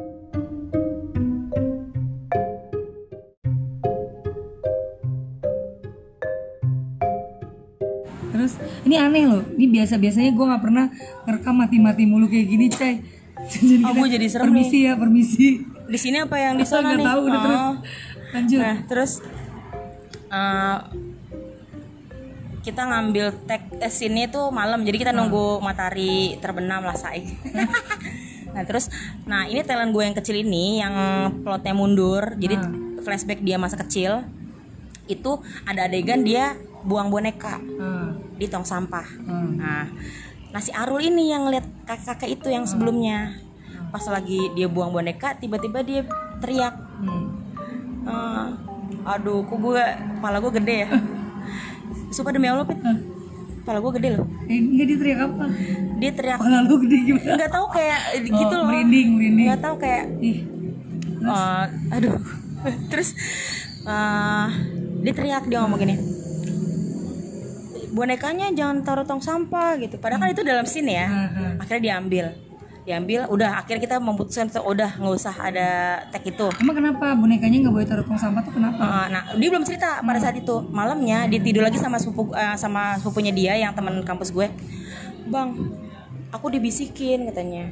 Terus 8.35 8.53
ini 8.83 8.97
aneh 8.99 9.25
loh. 9.31 9.43
Ini 9.55 9.67
biasa-biasanya 9.71 10.31
gue 10.35 10.45
nggak 10.51 10.63
pernah 10.63 10.87
ngerekam 11.27 11.55
mati-mati 11.55 12.03
mulu 12.07 12.27
kayak 12.27 12.47
gini, 12.51 12.67
Cai. 12.67 12.99
Jadi 13.51 13.83
Oh, 13.83 13.95
gua 13.97 14.07
jadi 14.07 14.27
serem 14.29 14.53
Permisi 14.53 14.79
ya, 14.85 14.93
permisi. 15.01 15.65
Di 15.65 15.99
sini 15.99 16.21
apa 16.23 16.37
yang 16.37 16.61
di 16.61 16.67
sana 16.69 16.95
nih? 16.95 17.03
tahu 17.09 17.21
udah 17.25 17.41
terus. 17.41 17.59
Oh. 17.59 17.75
Lanjut. 18.31 18.61
Nah, 18.63 18.77
terus 18.87 19.13
eh, 20.31 20.79
kita 22.61 22.83
ngambil 22.85 23.27
tag 23.49 23.63
sini 23.89 24.29
tuh 24.29 24.53
malam, 24.53 24.85
jadi 24.85 25.09
kita 25.09 25.13
nunggu 25.17 25.65
matahari 25.65 26.37
terbenam 26.43 26.85
lah 26.85 26.93
say. 26.93 27.25
nah 28.55 28.67
terus, 28.67 28.93
nah 29.25 29.47
ini 29.47 29.65
talent 29.65 29.95
gue 29.95 30.05
yang 30.05 30.13
kecil 30.13 30.37
ini 30.37 30.83
yang 30.83 30.93
plotnya 31.41 31.73
mundur, 31.73 32.37
jadi 32.37 32.61
flashback 33.01 33.41
dia 33.41 33.57
masa 33.57 33.81
kecil 33.81 34.27
itu 35.09 35.41
ada 35.65 35.89
adegan 35.89 36.21
dia 36.21 36.55
buang 36.85 37.09
boneka 37.09 37.59
Hmm. 37.59 38.21
di 38.37 38.45
tong 38.47 38.65
sampah. 38.65 39.07
Hmm. 39.25 39.57
Nah, 39.57 39.85
nasi 40.51 40.71
Arul 40.71 41.01
ini 41.01 41.33
yang 41.33 41.49
ngeliat 41.49 41.65
kakak-kakak 41.89 42.31
itu 42.41 42.49
yang 42.53 42.65
sebelumnya. 42.69 43.33
Pas 43.91 44.05
lagi 44.07 44.53
dia 44.53 44.69
buang 44.69 44.93
boneka, 44.93 45.35
tiba-tiba 45.35 45.81
dia 45.83 46.05
teriak, 46.39 46.75
Hmm. 47.01 47.27
"Eh, 48.07 48.47
aduh, 49.03 49.43
kok 49.45 49.59
gue 49.59 49.83
kepala 50.21 50.37
gue 50.39 50.53
gede 50.61 50.77
ya. 50.85 50.89
sumpah 52.11 52.35
demi 52.35 52.51
Allah 52.51 52.67
Pit 52.67 52.79
Hah? 52.83 52.99
Kepala 53.71 53.87
gue 53.87 53.93
gede 53.97 54.09
loh. 54.13 54.27
Eh, 54.45 54.59
enggak 54.59 54.83
dia 54.85 54.99
teriak 54.99 55.21
apa? 55.23 55.45
dia 55.95 56.11
teriak 56.11 56.39
Kepala 56.39 56.59
lu 56.61 56.75
gede 56.81 56.97
gimana? 57.05 57.33
nggak 57.39 57.53
tahu 57.53 57.67
kayak 57.71 57.99
gitu 58.25 58.35
Oh, 58.51 58.59
loh. 58.59 58.67
merinding, 58.67 59.09
merinding. 59.15 59.47
nggak 59.47 59.63
tahu 59.63 59.75
kayak 59.79 60.05
Ih, 60.19 60.39
eh, 61.23 61.65
aduh. 61.93 62.19
Terus 62.91 63.09
eh, 63.85 64.47
dia 65.01 65.13
teriak 65.15 65.47
dia 65.47 65.59
ngomong 65.61 65.79
gini. 65.79 65.95
Bonekanya 67.91 68.51
jangan 68.51 68.83
taruh 68.83 69.03
tong 69.05 69.19
sampah 69.19 69.75
gitu. 69.77 69.99
Padahal 69.99 70.19
kan 70.21 70.31
itu 70.31 70.43
dalam 70.43 70.63
scene 70.65 70.91
ya. 70.91 71.07
Heeh. 71.07 71.51
akhirnya 71.59 71.83
diambil 71.85 72.27
diambil 72.91 73.31
udah 73.31 73.63
akhirnya 73.63 73.79
kita 73.87 73.97
memutuskan 74.03 74.51
udah 74.51 74.99
nggak 74.99 75.15
usah 75.15 75.35
ada 75.39 75.69
tag 76.11 76.27
itu. 76.27 76.51
Emang 76.59 76.75
kenapa? 76.75 77.15
Bonekanya 77.15 77.63
nggak 77.63 77.75
boleh 77.79 77.87
taruh 77.87 78.03
tong 78.03 78.19
sampah 78.19 78.43
tuh 78.43 78.59
kenapa? 78.59 78.83
Uh, 78.83 79.07
nah 79.15 79.23
dia 79.39 79.49
belum 79.49 79.63
cerita 79.63 80.03
pada 80.03 80.19
saat 80.19 80.35
itu. 80.35 80.59
Malamnya 80.75 81.31
dia 81.31 81.39
tidur 81.39 81.63
lagi 81.63 81.79
sama 81.79 82.03
sepupu 82.03 82.35
uh, 82.35 82.59
sama 82.59 82.99
sepupunya 82.99 83.31
dia 83.31 83.55
yang 83.55 83.71
teman 83.71 84.03
kampus 84.03 84.35
gue. 84.35 84.51
Bang 85.31 85.71
aku 86.35 86.51
dibisikin 86.51 87.31
katanya. 87.31 87.71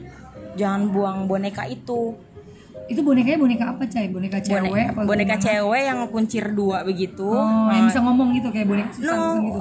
Jangan 0.55 0.91
buang 0.91 1.19
boneka 1.27 1.67
itu 1.67 2.15
Itu 2.89 3.01
bonekanya 3.03 3.37
boneka 3.37 3.65
apa, 3.69 3.85
Cai? 3.85 4.09
Boneka 4.09 4.41
cewek 4.41 4.65
Bone- 4.65 4.89
apa 4.89 5.01
boneka 5.05 5.35
gimana? 5.35 5.45
cewek 5.45 5.83
yang 5.85 5.99
kuncir 6.09 6.45
dua 6.51 6.81
begitu 6.83 7.21
Oh, 7.23 7.69
yang 7.69 7.85
Uh, 7.85 7.87
bisa 7.87 8.01
ngomong 8.01 8.29
gitu 8.33 8.49
kayak 8.49 8.67
boneka 8.67 8.91
susah 8.91 9.13
no 9.13 9.29
gitu. 9.39 9.61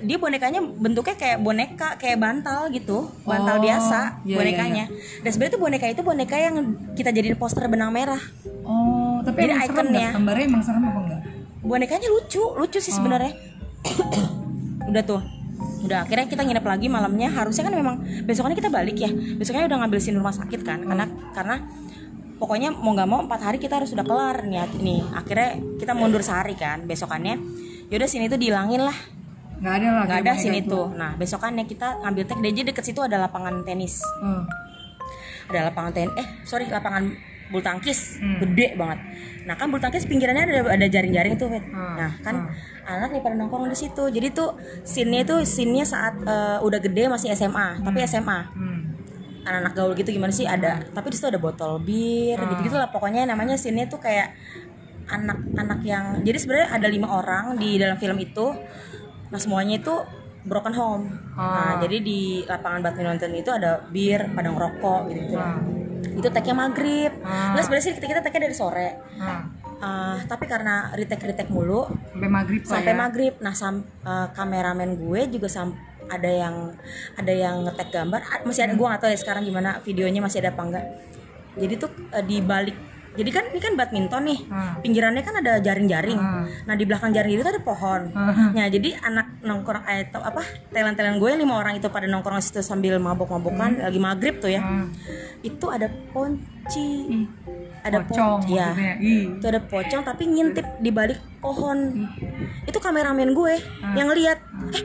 dia 0.00 0.16
bonekanya 0.16 0.60
bentuknya 0.62 1.14
kayak 1.14 1.38
boneka 1.40 1.88
kayak 1.96 2.16
bantal 2.16 2.60
gitu 2.68 2.98
bantal 3.22 3.56
Oh, 3.56 3.60
biasa 3.60 3.98
iya, 4.22 4.36
bonekanya 4.36 4.84
dan 5.20 5.28
sebenarnya 5.28 5.52
tuh 5.52 5.60
boneka 5.60 5.86
itu 5.88 6.00
boneka 6.00 6.36
yang 6.36 6.54
kita 6.94 7.10
jadiin 7.10 7.34
poster 7.34 7.66
benang 7.66 7.90
merah 7.90 8.22
Oh, 8.62 9.18
tapi 9.20 9.44
Jadi 9.44 9.66
ikonnya. 9.66 10.08
Gambarnya 10.14 10.44
emang 10.46 10.62
serem 10.62 10.82
apa 10.84 10.98
enggak? 11.00 11.20
bonekanya 11.60 12.06
lucu 12.08 12.42
lucu 12.54 12.78
Oh. 12.78 12.80
sih 12.80 12.90
sebenarnya 12.90 13.34
udah 14.86 15.02
tuh 15.02 15.20
udah 15.80 16.04
akhirnya 16.04 16.26
kita 16.26 16.42
nginep 16.42 16.62
lagi 16.62 16.86
malamnya 16.86 17.28
harusnya 17.28 17.64
kan 17.64 17.74
memang 17.74 17.96
besokannya 18.22 18.54
kita 18.54 18.68
balik 18.68 18.96
ya 18.96 19.10
besoknya 19.34 19.64
udah 19.66 19.78
ngambil 19.80 19.98
sin 19.98 20.14
rumah 20.14 20.30
sakit 20.30 20.60
kan 20.60 20.80
karena 20.80 21.04
karena 21.32 21.56
pokoknya 22.40 22.72
mau 22.72 22.90
nggak 22.90 23.04
mau 23.06 23.20
empat 23.20 23.40
hari 23.42 23.58
kita 23.58 23.76
harus 23.76 23.92
udah 23.92 24.02
kelar 24.02 24.42
nih 24.42 24.64
nih 24.74 25.00
akhirnya 25.12 25.50
kita 25.76 25.92
mundur 25.92 26.18
sehari 26.20 26.56
kan 26.56 26.82
besokannya 26.82 27.36
yaudah 27.86 28.08
sini 28.08 28.26
tuh 28.26 28.36
dihilangin 28.36 28.80
lah 28.80 28.96
Nggak 29.60 29.74
ada 29.76 29.88
lah. 29.92 30.04
nggak 30.08 30.18
ada 30.22 30.32
sini 30.34 30.58
itu. 30.58 30.72
tuh 30.72 30.86
nah 30.90 31.12
besokannya 31.14 31.64
kita 31.64 32.00
ngambil 32.00 32.24
tag 32.24 32.40
DJ 32.40 32.64
deket 32.64 32.80
situ 32.82 32.98
ada 32.98 33.20
lapangan 33.20 33.60
tenis 33.60 34.00
Oh. 34.18 34.40
ada 35.46 35.68
lapangan 35.68 35.92
tenis 35.92 36.14
eh 36.16 36.26
sorry 36.42 36.64
lapangan 36.66 37.12
bulu 37.48 37.60
tangkis 37.60 38.16
Hmm. 38.16 38.38
gede 38.40 38.72
banget 38.74 38.98
nah 39.42 39.54
kan 39.54 39.66
bulu 39.66 39.78
tangkis 39.78 40.06
pinggirannya 40.06 40.44
ada 40.44 40.70
ada 40.70 40.86
jaring-jaring 40.86 41.34
tuh. 41.34 41.50
Hmm. 41.50 41.94
nah 41.94 42.10
kan 42.20 42.48
anak 42.84 43.10
nih 43.10 43.20
pada 43.20 43.34
nongkrong 43.34 43.66
di 43.66 43.76
situ 43.76 44.04
jadi 44.08 44.30
tuh 44.30 44.54
scene-nya 44.80 45.22
tuh 45.24 45.44
scene-nya 45.44 45.84
saat 45.84 46.16
eh, 46.18 46.58
udah 46.58 46.78
gede 46.80 47.06
masih 47.06 47.28
SMA 47.30 47.82
tapi 47.82 48.00
SMA 48.02 48.40
Hmm. 48.48 48.80
Anak-anak 49.42 49.72
gaul 49.72 49.92
gitu 49.94 50.10
gimana 50.10 50.30
sih 50.30 50.44
ada 50.44 50.80
tapi 50.86 51.08
di 51.08 51.16
situ 51.16 51.26
ada 51.26 51.38
botol 51.38 51.78
bir 51.78 52.34
Hmm. 52.34 52.50
gitu 52.50 52.60
gitu 52.62 52.76
lah 52.76 52.88
pokoknya 52.88 53.24
namanya 53.24 53.54
scene-nya 53.54 53.86
tuh 53.86 53.98
kayak 53.98 54.36
anak-anak 55.06 55.80
yang 55.82 56.04
jadi 56.20 56.38
sebenarnya 56.38 56.68
ada 56.70 56.86
lima 56.86 57.08
orang 57.10 57.56
di 57.56 57.76
dalam 57.76 57.96
film 57.96 58.16
itu 58.16 58.54
nah 59.26 59.38
semuanya 59.38 59.76
itu 59.76 59.94
broken 60.40 60.72
home 60.72 61.04
nah 61.32 61.76
Ah. 61.76 61.80
jadi 61.80 61.96
di 61.98 62.20
lapangan 62.44 62.80
badminton 62.80 63.32
itu 63.32 63.50
ada 63.50 63.82
bir 63.86 64.30
pada 64.30 64.48
ngerokok 64.48 65.00
gitu 65.08 65.20
gitu 65.26 65.36
Ah. 65.36 65.58
itu 66.12 66.28
tagnya 66.28 66.54
maghrib 66.56 67.12
Ah. 67.20 67.52
nggak 67.52 67.62
sebenarnya 67.62 67.84
sih 67.84 67.94
kita 67.94 68.06
kita 68.08 68.20
tagnya 68.20 68.40
dari 68.44 68.54
sore 68.54 68.88
Ah. 69.16 69.42
Ah, 69.80 70.20
tapi 70.22 70.44
karena 70.44 70.92
retake 70.92 71.24
retake 71.24 71.48
mulu 71.48 71.88
Sampai 72.12 72.28
maghrib 72.28 72.60
sampai 72.62 72.92
ya. 72.92 72.98
maghrib 72.98 73.34
nah 73.40 73.56
sam, 73.56 73.74
eh, 74.04 74.28
kameramen 74.30 74.92
gue 74.94 75.20
juga 75.30 75.48
sam, 75.48 75.72
ada 76.10 76.26
yang 76.28 76.54
ada 77.14 77.32
yang 77.32 77.62
ngetek 77.62 77.88
gambar. 77.88 78.20
Masih 78.42 78.62
ada 78.62 78.72
gue 78.72 78.82
nggak 78.84 79.00
tahu 79.00 79.10
ya 79.10 79.18
sekarang 79.18 79.42
gimana 79.42 79.78
videonya 79.80 80.20
masih 80.20 80.38
ada 80.40 80.50
apa 80.50 80.62
enggak 80.62 80.86
jadi 81.52 81.74
tuh 81.76 81.90
eh, 82.10 82.22
di 82.22 82.38
balik 82.40 82.76
jadi 83.10 83.26
kan 83.28 83.44
ini 83.44 83.58
kan 83.58 83.74
badminton 83.74 84.22
nih 84.22 84.40
Ah. 84.46 84.78
pinggirannya 84.78 85.18
kan 85.20 85.34
ada 85.36 85.58
jaring-jaring. 85.58 86.14
Ah. 86.14 86.46
nah 86.62 86.74
di 86.74 86.84
belakang 86.84 87.10
jaring 87.10 87.34
itu 87.34 87.42
ada 87.44 87.58
pohon. 87.58 88.06
Ah. 88.12 88.54
nah 88.54 88.66
jadi 88.66 88.94
anak 89.00 89.42
nongkrong 89.42 89.82
eh 89.84 90.06
tau 90.06 90.22
apa 90.22 90.38
talent-talent 90.70 91.18
gue 91.18 91.30
lima 91.34 91.58
orang 91.58 91.74
itu 91.74 91.86
pada 91.86 92.06
nongkrong 92.06 92.38
situ 92.38 92.60
sambil 92.60 92.96
mabok-mabokan 92.96 93.82
lagi 93.82 93.98
maghrib 93.98 94.38
tuh 94.38 94.48
ya. 94.48 94.62
Ah. 94.62 94.86
itu 95.42 95.66
ada 95.66 95.90
ponci. 96.14 96.88
Ih, 97.10 97.26
ada 97.82 97.98
pocong 98.00 98.40
po- 98.40 98.54
ya. 98.54 98.68
Ih. 98.96 99.34
itu 99.34 99.44
ada 99.44 99.58
pocong 99.58 100.02
tapi 100.06 100.22
ngintip 100.28 100.78
di 100.78 100.90
balik 100.90 101.18
pohon. 101.40 102.06
Itu 102.62 102.78
kameramen 102.78 103.34
gue 103.34 103.58
yang 103.92 104.06
lihat 104.08 104.38
eh 104.70 104.84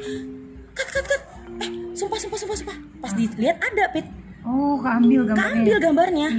kat 0.76 0.88
kat 0.92 1.06
kat. 1.08 1.22
Eh 1.64 1.70
sumpah 1.96 2.20
sumpah 2.20 2.38
sumpah 2.38 2.58
sumpah. 2.60 2.78
Pas 3.00 3.12
dilihat 3.16 3.58
ada 3.64 3.84
pit. 3.96 4.06
Oh, 4.46 4.78
keambil 4.78 5.26
gambarnya. 5.26 5.42
keambil 5.50 5.76
gambarnya. 5.82 6.30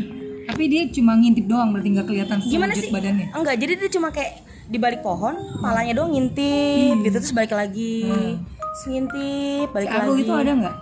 Tapi 0.46 0.62
dia 0.70 0.82
cuma 0.94 1.18
ngintip 1.18 1.46
doang 1.50 1.74
berarti 1.74 1.88
nggak 1.90 2.06
kelihatan 2.06 2.38
gimana 2.46 2.72
sih? 2.78 2.86
badannya. 2.94 3.34
enggak 3.34 3.56
jadi 3.58 3.72
dia 3.82 3.90
cuma 3.90 4.14
kayak 4.14 4.46
di 4.70 4.78
balik 4.78 5.02
pohon 5.02 5.34
palanya 5.58 5.98
doang 5.98 6.14
ngintip 6.14 7.02
gitu. 7.02 7.16
Terus 7.18 7.34
balik 7.34 7.50
lagi. 7.50 8.06
Terus 8.06 8.84
ngintip 8.86 9.68
balik 9.74 9.88
Si 9.90 9.96
lagi. 9.98 10.22
itu 10.22 10.32
ada 10.32 10.52
nggak? 10.54 10.76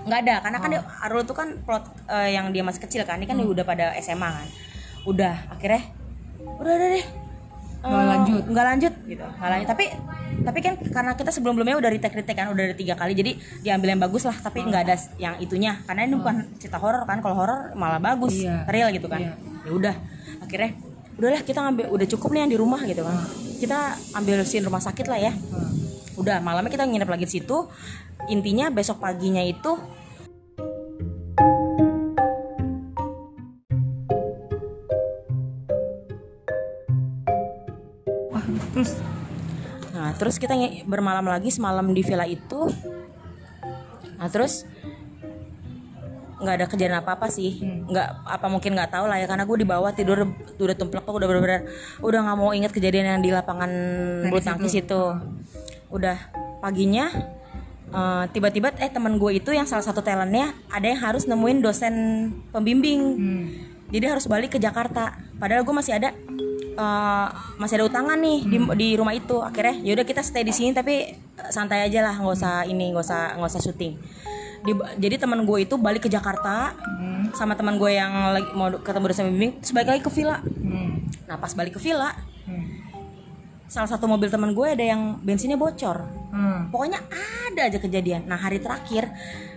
nggak 0.00 0.20
ada 0.24 0.34
karena 0.40 0.58
kan 0.64 0.68
dia, 0.72 0.82
Arul 1.04 1.28
itu 1.28 1.34
kan 1.36 1.48
plot 1.60 1.84
eh, 2.08 2.32
yang 2.32 2.48
dia 2.56 2.64
masih 2.64 2.80
kecil 2.80 3.04
kan. 3.04 3.20
Ini 3.20 3.28
kan 3.28 3.36
dia 3.36 3.44
udah 3.44 3.64
pada 3.68 3.92
SMA 4.00 4.24
kan. 4.32 4.48
Udah 5.04 5.34
akhirnya 5.52 5.84
udah 6.40 6.72
udah 6.72 6.88
deh 6.96 7.04
Nggak 7.80 7.96
Eh, 7.96 8.06
lanjut. 8.06 8.42
nggak 8.44 8.66
lanjut 8.66 8.92
gitu 9.04 9.24
nggak 9.24 9.50
lanjut 9.50 9.68
tapi 9.68 9.84
tapi 10.40 10.58
kan 10.58 10.74
karena 10.76 11.12
kita 11.14 11.30
sebelum 11.30 11.52
sebelumnya 11.54 11.76
udah 11.76 11.90
retake 11.90 12.12
retake 12.14 12.36
kan 12.36 12.48
udah 12.48 12.62
ada 12.62 12.74
tiga 12.74 12.92
kali 12.92 13.12
jadi 13.12 13.32
diambil 13.60 13.88
yang 13.90 14.00
bagus 14.00 14.22
lah 14.22 14.36
tapi 14.36 14.60
nggak 14.62 14.82
ada 14.82 14.94
yang 15.16 15.34
itunya 15.38 15.80
karena 15.82 16.04
ini 16.04 16.14
bukan 16.14 16.34
cerita 16.56 16.76
horor 16.76 17.04
kan 17.04 17.18
kalau 17.18 17.34
horor 17.34 17.72
malah 17.74 17.96
bagus 17.98 18.36
Iya. 18.38 18.64
real 18.66 18.88
gitu 18.90 19.04
kan 19.06 19.18
Iya. 19.18 19.32
ya 19.62 19.70
udah 19.70 19.94
akhirnya 20.40 20.70
udahlah 21.14 21.40
kita 21.40 21.58
ngambil 21.58 21.84
udah 21.90 22.06
cukup 22.06 22.28
nih 22.30 22.40
yang 22.40 22.50
di 22.50 22.58
rumah 22.58 22.80
gitu 22.82 23.00
kan 23.00 23.16
kita 23.56 23.78
ambil 24.14 24.36
scene 24.42 24.60
rumah 24.62 24.80
sakit 24.80 25.06
lah 25.06 25.18
ya 25.18 25.32
Ah. 25.32 25.68
udah 26.14 26.36
malamnya 26.38 26.68
kita 26.68 26.84
nginep 26.84 27.08
lagi 27.08 27.24
di 27.24 27.32
situ 27.34 27.64
intinya 28.26 28.68
besok 28.68 29.00
paginya 29.00 29.40
itu 29.40 29.72
terus 40.20 40.36
kita 40.36 40.52
bermalam 40.84 41.24
lagi 41.24 41.48
semalam 41.48 41.88
di 41.96 42.04
villa 42.04 42.28
itu. 42.28 42.68
Nah 44.20 44.28
terus 44.28 44.68
nggak 46.40 46.54
ada 46.56 46.66
kejadian 46.68 47.00
apa 47.00 47.20
apa 47.20 47.28
sih 47.28 47.60
nggak 47.64 48.08
apa 48.24 48.46
mungkin 48.48 48.72
nggak 48.72 48.96
tahu 48.96 49.04
lah 49.04 49.20
ya 49.20 49.28
karena 49.28 49.44
gue 49.44 49.56
di 49.60 49.68
bawah 49.68 49.92
tidur 49.92 50.24
udah 50.56 50.76
tumplek 50.76 51.04
udah 51.04 51.28
bener-bener 51.28 51.68
udah 52.00 52.18
nggak 52.24 52.36
mau 52.40 52.56
inget 52.56 52.72
kejadian 52.72 53.16
yang 53.16 53.20
di 53.20 53.32
lapangan 53.32 53.72
bulu 54.28 54.40
tangkis 54.44 54.76
itu. 54.76 55.02
Udah 55.88 56.20
paginya 56.60 57.08
eh, 57.88 58.24
tiba-tiba 58.28 58.76
eh 58.76 58.92
teman 58.92 59.16
gue 59.16 59.40
itu 59.40 59.56
yang 59.56 59.64
salah 59.64 59.84
satu 59.84 60.04
talentnya 60.04 60.52
ada 60.68 60.84
yang 60.84 61.00
harus 61.00 61.24
nemuin 61.24 61.64
dosen 61.64 61.94
pembimbing. 62.52 63.00
Hmm. 63.16 63.69
Jadi 63.90 64.06
harus 64.08 64.24
balik 64.24 64.50
ke 64.50 64.58
Jakarta 64.58 65.12
padahal 65.36 65.60
gue 65.60 65.72
masih 65.72 65.92
ada 65.92 66.10
eh, 66.72 67.28
masih 67.56 67.74
ada 67.76 67.86
utangan 67.86 68.16
nih 68.16 68.38
di, 68.42 68.56
di 68.74 68.88
rumah 68.94 69.12
itu 69.12 69.38
akhirnya 69.38 69.82
yaudah 69.82 70.02
kita 70.02 70.20
stay 70.20 70.40
di 70.40 70.50
sini 70.50 70.70
tapi 70.70 70.94
eh, 71.12 71.50
santai 71.50 71.82
aja 71.82 72.00
lah 72.00 72.14
nggak 72.14 72.32
usah 72.32 72.54
ini 72.64 72.90
nggak 72.90 73.02
usah 73.02 73.22
nggak 73.36 73.50
usah 73.50 73.62
syuting 73.62 73.94
Di- 74.60 74.76
jadi 75.00 75.16
teman 75.16 75.42
gue 75.42 75.58
itu 75.62 75.74
balik 75.74 76.04
ke 76.04 76.10
Jakarta 76.10 76.76
Hmm. 77.00 77.32
sama 77.32 77.54
teman 77.54 77.76
gue 77.76 77.90
yang 77.90 78.12
lagi 78.30 78.50
mau 78.52 78.68
ketemu 78.74 79.04
dosen 79.06 79.26
bimbing 79.28 79.52
terus 79.56 79.72
balik 79.72 79.88
lagi 79.90 80.02
ke 80.02 80.10
villa 80.10 80.36
Hmm. 80.40 81.00
nah 81.24 81.36
pas 81.36 81.50
balik 81.50 81.74
ke 81.74 81.80
villa 81.80 82.12
Hmm. 82.44 82.68
salah 83.64 83.88
satu 83.88 84.04
mobil 84.04 84.28
teman 84.28 84.50
gue 84.50 84.66
ada 84.68 84.84
yang 84.84 85.16
bensinnya 85.18 85.56
bocor 85.56 86.04
Hmm. 86.28 86.68
pokoknya 86.68 87.00
ada 87.46 87.62
aja 87.64 87.78
kejadian 87.78 88.24
nah 88.24 88.36
hari 88.36 88.60
terakhir 88.60 89.08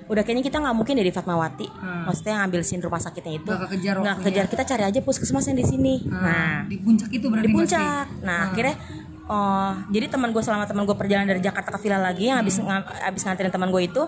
udah 0.05 0.22
kayaknya 0.22 0.43
kita 0.43 0.57
nggak 0.60 0.75
mungkin 0.75 0.95
dari 0.95 1.10
Fatmawati. 1.10 1.67
Hmm. 1.69 2.03
maksudnya 2.03 2.43
ngambil 2.43 2.62
sin 2.62 2.79
rumah 2.79 3.00
sakitnya 3.00 3.39
itu. 3.39 3.48
Nggak 3.48 3.69
nggak 3.79 3.95
waktunya. 3.95 4.24
kejar. 4.24 4.45
Kita 4.48 4.63
cari 4.65 4.83
aja 4.83 5.00
puskesmas 5.00 5.45
yang 5.48 5.57
di 5.57 5.65
sini. 5.65 5.93
Nah. 6.05 6.67
Di 6.67 6.77
puncak 6.79 7.10
itu 7.10 7.25
berarti 7.27 7.45
di 7.45 7.50
pasti. 7.50 7.57
puncak. 7.60 8.05
Nah 8.22 8.39
akhirnya 8.50 8.75
oh 9.24 9.72
jadi 9.88 10.05
teman 10.07 10.29
gue 10.29 10.43
selama 10.43 10.67
teman 10.67 10.83
gue 10.83 10.95
perjalanan 10.95 11.31
dari 11.31 11.39
Jakarta 11.39 11.72
ke 11.72 11.79
villa 11.79 11.95
lagi 11.98 12.27
yang 12.27 12.43
habis 12.43 12.60
nga- 12.60 12.83
habis 13.01 13.24
nganterin 13.24 13.50
teman 13.50 13.72
gue 13.72 13.83
itu 13.83 14.03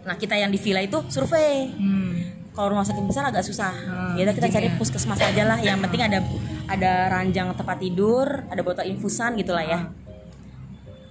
nah 0.00 0.16
kita 0.16 0.34
yang 0.34 0.50
di 0.50 0.58
villa 0.58 0.80
itu 0.80 0.98
survei. 1.06 1.70
Hmm. 1.70 2.14
kalau 2.50 2.74
rumah 2.74 2.82
sakit 2.82 3.06
besar 3.06 3.22
agak 3.22 3.46
susah. 3.46 3.70
Hmm, 3.70 4.18
ya 4.18 4.26
kita 4.34 4.50
cari 4.50 4.68
ya. 4.68 4.74
puskesmas 4.74 5.22
aja 5.22 5.46
lah. 5.46 5.62
Yang 5.62 5.86
penting 5.86 6.02
ada 6.02 6.18
ada 6.66 6.92
ranjang 7.08 7.54
tempat 7.54 7.78
tidur 7.78 8.26
ada 8.26 8.60
botol 8.60 8.86
infusan 8.86 9.34
gitulah 9.34 9.62
ya 9.62 9.86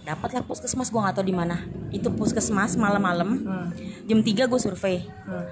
dapatlah 0.10 0.42
puskesmas 0.42 0.90
gue 0.90 0.98
nggak 0.98 1.16
tahu 1.16 1.24
di 1.24 1.36
mana 1.36 1.62
itu 1.90 2.10
puskesmas 2.10 2.74
malam-malam 2.76 3.30
Hmm. 3.40 3.70
jam 4.04 4.20
3 4.20 4.46
gue 4.46 4.60
survei 4.60 5.06
Hmm. 5.24 5.46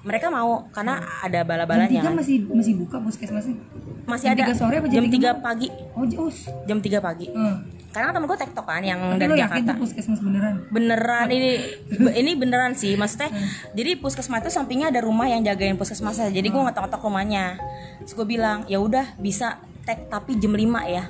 mereka 0.00 0.26
mau 0.28 0.66
karena 0.70 0.98
ada 1.20 1.38
Jam 1.38 1.46
bala-balanya 1.46 1.86
tiga 1.88 2.04
kan 2.04 2.16
masih 2.16 2.42
masih 2.48 2.74
buka 2.76 2.96
puskesmasnya. 2.98 3.54
masih 4.02 4.26
jam 4.26 4.34
ada 4.34 4.42
tiga 4.42 4.54
sore 4.56 4.74
apa 4.76 4.86
jam 4.88 4.94
jam 4.98 5.06
tiga 5.08 5.30
3 5.32 5.38
pagi 5.40 5.68
Oh, 5.92 6.04
jauh. 6.04 6.32
jam 6.64 6.78
3 6.78 6.98
pagi 6.98 7.26
Hmm. 7.28 7.56
karena 7.90 8.10
temen 8.10 8.26
gue 8.26 8.38
tektok 8.40 8.64
kan 8.64 8.82
yang 8.82 8.98
Tapi 8.98 9.18
dari 9.20 9.30
yakin 9.30 9.42
Jakarta 9.60 9.66
tuh 9.68 9.82
puskesmas 9.82 10.20
beneran? 10.20 10.54
beneran 10.68 11.26
ini 11.28 11.50
ini 12.20 12.30
beneran 12.34 12.72
sih 12.72 12.94
maksudnya 12.94 13.30
jadi 13.70 13.90
puskesmas 13.94 14.40
itu 14.40 14.50
sampingnya 14.50 14.88
ada 14.88 15.00
rumah 15.00 15.26
yang 15.26 15.42
jagain 15.42 15.74
puskesmas 15.74 16.18
jadi 16.18 16.42
gue 16.44 16.60
ngetok-ngetok 16.60 16.98
rumahnya 17.00 17.60
terus 18.00 18.14
gue 18.16 18.26
bilang 18.26 18.66
ya 18.66 18.78
udah 18.78 19.14
bisa 19.16 19.60
tek 19.90 20.06
tapi 20.06 20.38
jam 20.38 20.54
5 20.54 20.62
ya. 20.86 21.04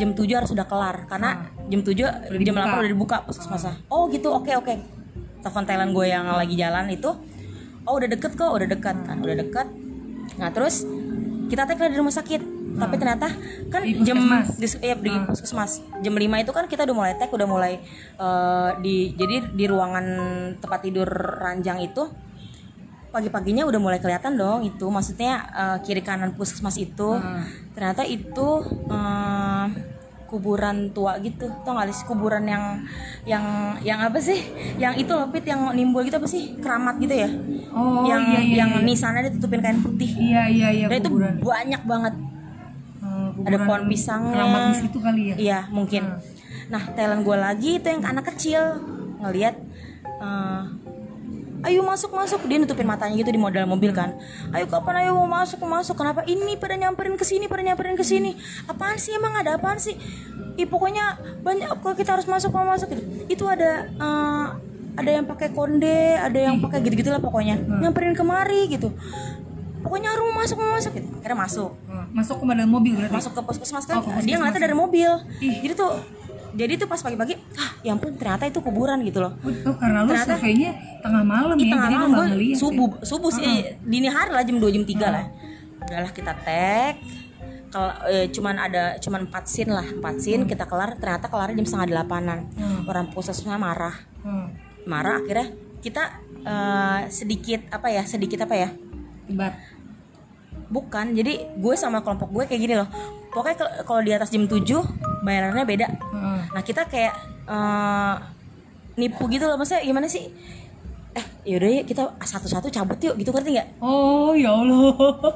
Jam 0.00 0.16
7 0.16 0.24
harus 0.32 0.50
udah 0.56 0.64
kelar 0.64 1.04
karena 1.04 1.52
jam 1.68 1.84
7 1.84 1.92
jam 1.92 2.56
dibuka. 2.56 2.72
8 2.72 2.80
udah 2.80 2.90
dibuka 2.96 3.16
puskesmasnya 3.28 3.76
oh 3.92 4.08
gitu 4.08 4.32
oke 4.32 4.48
oke. 4.56 4.74
Telepon 5.44 5.64
Thailand 5.68 5.92
gue 5.92 6.06
yang 6.08 6.24
lagi 6.32 6.56
jalan 6.56 6.88
itu 6.88 7.12
oh 7.84 7.92
udah 7.92 8.08
deket 8.08 8.32
kok 8.32 8.48
udah 8.48 8.64
dekat 8.64 8.96
kan 9.04 9.20
udah 9.20 9.36
deket. 9.36 9.68
Nah 10.40 10.48
terus 10.48 10.88
kita 11.52 11.68
lah 11.68 11.92
di 11.92 11.98
rumah 12.00 12.14
sakit 12.14 12.64
tapi 12.72 12.96
ternyata 12.96 13.28
kan 13.68 13.84
Di 13.84 14.00
jam 14.00 14.16
di, 14.56 14.64
iya, 14.80 14.96
di 14.96 15.12
puskesmas. 15.28 15.84
Jam 16.00 16.16
5 16.16 16.24
itu 16.24 16.52
kan 16.56 16.64
kita 16.64 16.88
udah 16.88 16.96
mulai 16.96 17.12
tek 17.20 17.28
udah 17.28 17.44
mulai 17.44 17.84
eh, 18.16 18.70
di 18.80 19.12
jadi 19.12 19.52
di 19.52 19.64
ruangan 19.68 20.06
tempat 20.56 20.80
tidur 20.80 21.08
ranjang 21.36 21.84
itu 21.84 22.08
pagi-paginya 23.12 23.68
udah 23.68 23.80
mulai 23.80 24.00
kelihatan 24.00 24.40
dong 24.40 24.64
itu. 24.64 24.88
Maksudnya 24.88 25.32
eh, 25.52 25.78
kiri 25.84 26.00
kanan 26.00 26.32
puskesmas 26.32 26.80
itu. 26.80 27.20
Ternyata 27.76 28.02
itu 28.08 28.48
eh, 28.88 29.66
kuburan 30.32 30.88
tua 30.96 31.20
gitu. 31.20 31.44
Tau 31.60 31.76
gak 31.76 31.92
sih 31.92 32.08
kuburan 32.08 32.48
yang 32.48 32.80
yang 33.28 33.44
yang 33.84 34.00
apa 34.00 34.16
sih? 34.16 34.40
Yang 34.80 35.04
itu 35.04 35.12
loh 35.12 35.28
Pit, 35.28 35.44
yang 35.44 35.76
nimbul 35.76 36.00
gitu 36.08 36.16
apa 36.16 36.24
sih? 36.24 36.56
Keramat 36.56 36.96
gitu 36.96 37.12
ya? 37.12 37.28
Oh 37.76 38.08
yang 38.08 38.24
iya 38.32 38.40
iya. 38.40 38.56
yang 38.64 38.70
iya. 38.80 38.88
nisannya 38.88 39.28
ditutupin 39.28 39.60
kain 39.60 39.84
putih. 39.84 40.08
Iya 40.08 40.48
iya 40.48 40.68
iya 40.72 40.86
dan 40.88 41.04
itu 41.04 41.12
banyak 41.44 41.82
banget. 41.84 42.14
Eh, 43.04 43.28
ada 43.44 43.58
pohon 43.68 43.84
pisangnya. 43.92 44.40
Keramat 44.40 44.62
di 44.64 44.76
situ 44.80 44.98
kali 45.04 45.22
ya. 45.28 45.34
iya 45.36 45.60
mungkin. 45.68 46.02
Nah 46.72 46.82
Thailand 46.96 47.28
gue 47.28 47.36
lagi 47.36 47.70
itu 47.76 47.86
yang 47.92 48.02
anak 48.08 48.32
kecil. 48.32 48.80
Ngelihat 49.20 49.54
eh, 50.08 50.62
ayo 51.62 51.80
masuk 51.80 52.10
masuk 52.10 52.42
dia 52.44 52.58
nutupin 52.58 52.82
matanya 52.82 53.14
gitu 53.14 53.28
di 53.28 53.38
modal 53.38 53.64
mobil 53.64 53.90
kan. 53.90 54.18
Ayo 54.50 54.66
kapan 54.66 55.02
ayo 55.02 55.14
mau 55.14 55.30
masuk? 55.32 55.58
Mau 55.58 55.70
masuk. 55.72 55.94
Kenapa? 55.94 56.22
Ini 56.24 56.56
pada 56.56 56.74
nyamperin 56.74 57.14
ke 57.14 57.22
sini 57.22 57.46
pada 57.46 57.62
nyamperin 57.62 57.94
ke 57.94 58.02
sini. 58.02 58.34
Apaan 58.64 58.96
sih? 58.96 59.12
Emang 59.12 59.32
ada 59.32 59.54
apaan 59.54 59.78
sih? 59.78 59.94
Ih, 60.54 60.66
pokoknya 60.66 61.16
banyak 61.40 61.70
kok 61.78 61.94
kita 61.94 62.14
harus 62.14 62.26
masuk 62.26 62.50
mau 62.50 62.66
masuk 62.66 62.90
gitu. 62.90 63.02
Itu 63.28 63.44
ada 63.46 63.86
eh, 63.88 64.46
ada 64.92 65.10
yang 65.10 65.24
pakai 65.24 65.48
konde 65.50 65.88
ada 66.14 66.36
yang 66.36 66.60
pakai 66.60 66.82
gitu 66.82 66.98
gitulah 66.98 67.16
pokoknya 67.16 67.56
nyamperin 67.56 68.12
kemari 68.12 68.66
gitu. 68.68 68.90
Pokoknya 69.82 70.10
harus 70.10 70.22
mau 70.24 70.36
masuk 70.38 70.56
mau 70.56 70.74
masuk 70.74 70.92
gitu. 70.94 71.08
Akhirnya 71.18 71.38
masuk. 71.40 71.70
Eh, 71.86 72.06
Masuk 72.12 72.36
ke 72.38 72.44
badan 72.44 72.68
mobil 72.68 72.92
berarti. 72.92 73.14
masuk 73.14 73.32
ke 73.32 73.40
puskesmas 73.40 73.84
kan. 73.84 73.98
Oh, 73.98 74.04
ke 74.04 74.20
dia 74.20 74.36
ngeliatnya 74.36 74.62
dari 74.62 74.76
mobil. 74.76 75.10
Ih. 75.40 75.64
jadi 75.64 75.74
tuh 75.74 75.96
jadi 76.52 76.72
tuh 76.74 76.84
pas 76.84 76.98
pagi-pagi 76.98 77.34
ah 77.54 77.70
ya 77.80 77.90
ampun 77.90 78.12
ternyata 78.12 78.44
itu 78.44 78.58
kuburan 78.58 79.00
gitu 79.00 79.18
loh 79.18 79.32
Oh, 79.42 79.74
karena 79.74 80.02
lu 80.02 80.10
Ternyata- 80.10 80.36
surveinya 80.36 80.70
tengah 80.98 81.24
malam 81.24 81.56
ya, 81.56 81.64
tengah 81.68 81.88
malam 81.90 82.08
gue 82.10 82.26
ngeliat. 82.30 82.56
subuh 82.56 82.88
ya. 82.90 83.04
subuh 83.04 83.30
sih 83.30 83.52
dini 83.82 84.06
hari 84.06 84.30
lah 84.30 84.42
jam 84.42 84.56
2 84.56 84.68
jam 84.70 84.84
3 84.84 84.92
lah 85.08 85.24
udahlah 85.82 86.12
kita 86.12 86.32
tag 86.38 86.94
kalau 87.68 87.88
eh, 88.06 88.28
cuman 88.28 88.54
ada 88.60 88.82
cuman 88.98 89.20
4 89.26 89.44
scene 89.44 89.70
lah 89.70 89.82
4 89.84 89.98
scene 90.18 90.42
kita 90.44 90.64
kelar 90.64 90.94
ternyata 90.94 91.26
kelar 91.26 91.50
jam 91.50 91.64
setengah 91.64 91.88
delapanan 91.90 92.44
Hmm. 92.52 92.84
orang 92.84 93.08
puskesmasnya 93.08 93.56
marah 93.56 93.96
Hmm. 94.20 94.52
marah 94.84 95.18
akhirnya 95.18 95.48
kita 95.78 96.02
eh, 96.42 97.00
sedikit 97.08 97.66
apa 97.68 97.88
ya 97.88 98.02
sedikit 98.04 98.40
apa 98.40 98.54
ya 98.56 98.68
Debat. 99.24 99.54
bukan 100.68 101.12
jadi 101.12 101.32
gue 101.54 101.74
sama 101.74 102.00
kelompok 102.00 102.28
gue 102.30 102.44
kayak 102.46 102.60
gini 102.60 102.74
loh 102.74 102.88
pokoknya 103.32 103.56
kalau- 103.82 104.00
di 104.00 104.12
atas 104.12 104.28
jam 104.28 104.44
7 104.44 104.84
bayarannya 105.20 105.64
beda 105.64 105.88
Heeh. 105.88 106.38
Nah 106.52 106.62
kita 106.62 106.84
kayak 106.84 107.14
eh, 107.44 108.14
nipu 108.94 109.24
gitu 109.26 109.44
loh, 109.44 109.56
maksudnya 109.56 109.82
gimana 109.82 110.04
sih? 110.04 110.28
Eh 111.12 111.24
yaudah 111.46 111.68
ya 111.70 111.82
kita 111.82 112.02
satu-satu 112.18 112.68
cabut 112.68 112.96
yuk, 112.98 113.16
gitu 113.16 113.28
ngerti 113.30 113.50
nggak? 113.52 113.68
Oh 113.78 114.32
ya 114.32 114.48
Allah. 114.50 114.92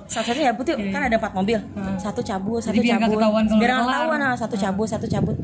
Satu-satu 0.07 0.40
cabut 0.42 0.64
yuk, 0.66 0.79
kan 0.88 1.03
ada 1.03 1.16
empat 1.16 1.33
mobil, 1.33 1.57
satu 1.97 2.20
cabut, 2.20 2.61
satu 2.61 2.73
biar 2.75 2.97
nggak 2.97 3.01
cabut, 3.03 3.18
ketahuan 3.18 3.44
biar 3.47 3.57
nggak 3.66 3.81
kelar. 3.83 3.97
ketahuan, 3.99 4.18
nah, 4.18 4.35
satu 4.35 4.57
cabut, 4.57 4.87
satu 4.87 5.07
cabut. 5.07 5.37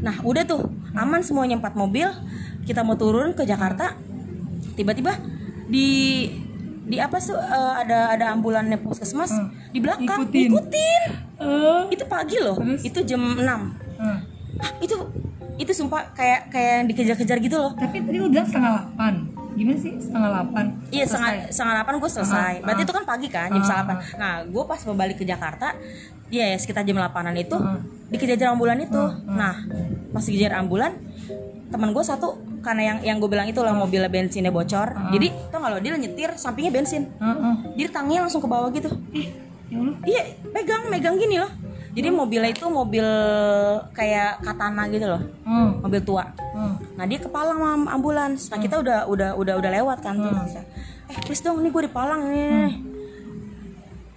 Nah 0.00 0.16
udah 0.20 0.42
tuh 0.44 0.60
aman 0.94 1.20
semuanya 1.20 1.56
empat 1.56 1.72
mobil, 1.74 2.08
kita 2.62 2.80
mau 2.80 2.96
turun 2.96 3.32
ke 3.32 3.44
Jakarta, 3.44 3.96
tiba-tiba 4.72 5.16
di 5.66 5.88
di 6.84 6.96
apa 6.96 7.16
sih 7.16 7.32
eh, 7.32 7.40
ada 7.78 8.08
ada 8.10 8.24
ambulannya 8.30 8.76
puskesmas 8.78 9.32
di 9.68 9.80
belakang 9.80 10.20
Ikutin. 10.22 10.48
ikutin. 10.48 11.02
Itu 11.88 12.04
pagi 12.04 12.36
loh 12.38 12.56
Terus? 12.56 12.82
itu 12.82 12.98
jam 13.04 13.22
6 13.34 13.40
eh. 13.40 14.18
ah, 14.56 14.70
itu 14.78 14.96
itu 15.54 15.70
sumpah 15.70 16.10
kayak 16.12 16.48
kayak 16.48 16.72
yang 16.74 16.86
dikejar-kejar 16.88 17.38
gitu 17.38 17.56
loh 17.56 17.72
Tapi 17.72 18.00
tadi 18.00 18.16
lu 18.16 18.26
bilang 18.26 18.42
setengah 18.42 18.70
delapan. 18.74 19.14
Gimana 19.54 19.78
sih 19.78 19.92
setengah 19.96 20.28
delapan? 20.28 20.64
iya 20.90 21.04
setengah 21.04 21.30
setengah 21.46 21.74
delapan 21.76 21.94
gue 21.96 22.10
selesai 22.10 22.52
Ah, 22.52 22.62
berarti 22.64 22.80
ah. 22.80 22.86
itu 22.86 22.92
kan 22.92 23.04
pagi 23.04 23.28
kan 23.28 23.48
jam 23.48 23.62
setengah 23.62 23.78
delapan 23.80 23.96
nah 24.16 24.32
gue 24.42 24.62
pas 24.64 24.80
mau 24.82 24.96
balik 24.96 25.16
ke 25.16 25.24
Jakarta 25.24 25.68
iya 26.26 26.44
ya 26.50 26.56
sekitar 26.56 26.82
jam 26.82 26.96
delapanan 26.96 27.34
itu 27.34 27.54
Ah. 27.54 27.78
dikejar 28.10 28.50
ambulan 28.50 28.78
itu 28.78 29.02
nah 29.24 29.54
pas 30.10 30.22
dikejar 30.22 30.54
ambulan 30.56 30.98
teman 31.66 31.90
gue 31.90 32.02
satu 32.02 32.34
karena 32.60 32.82
yang 32.84 32.98
yang 33.04 33.16
gue 33.18 33.26
bilang 33.26 33.44
itu 33.44 33.60
lah 33.60 33.70
mobil 33.72 34.02
bensinnya 34.08 34.50
bocor 34.50 34.90
Ah. 34.90 35.10
jadi 35.10 35.30
tau 35.48 35.60
gak 35.60 35.70
lo 35.70 35.78
dia 35.78 35.94
nyetir 35.94 36.34
sampingnya 36.34 36.72
bensin 36.72 37.06
Heeh. 37.14 37.54
jadi 37.76 37.88
tangannya 37.90 38.26
langsung 38.26 38.40
ke 38.40 38.48
bawah 38.48 38.70
gitu 38.70 38.90
ya 39.66 39.76
Allah. 39.76 39.96
iya 40.04 40.22
megang 40.46 40.82
megang 40.86 41.16
gini 41.16 41.36
loh 41.36 41.52
jadi 41.94 42.10
mobilnya 42.10 42.50
itu 42.50 42.66
mobil 42.66 43.06
kayak 43.90 44.42
katana 44.42 44.82
gitu 44.88 45.06
loh 45.06 45.22
Oh. 45.44 45.68
mobil 45.80 46.00
tua 46.00 46.24
Oh. 46.54 46.74
Nah 46.94 47.04
dia 47.04 47.18
kepalang 47.18 47.58
sama 47.58 47.90
ambulans. 47.90 48.46
Nah 48.46 48.56
kita 48.56 48.78
udah 48.78 48.98
udah 49.04 49.34
udah 49.34 49.54
udah 49.58 49.70
lewat 49.74 49.98
kan 50.00 50.14
tuh. 50.14 50.30
Hmm. 50.30 51.10
Eh 51.10 51.18
please 51.20 51.42
dong, 51.42 51.58
nih 51.58 51.68
gue 51.68 51.82
di 51.82 51.90
Palang 51.90 52.30
nih. 52.30 52.78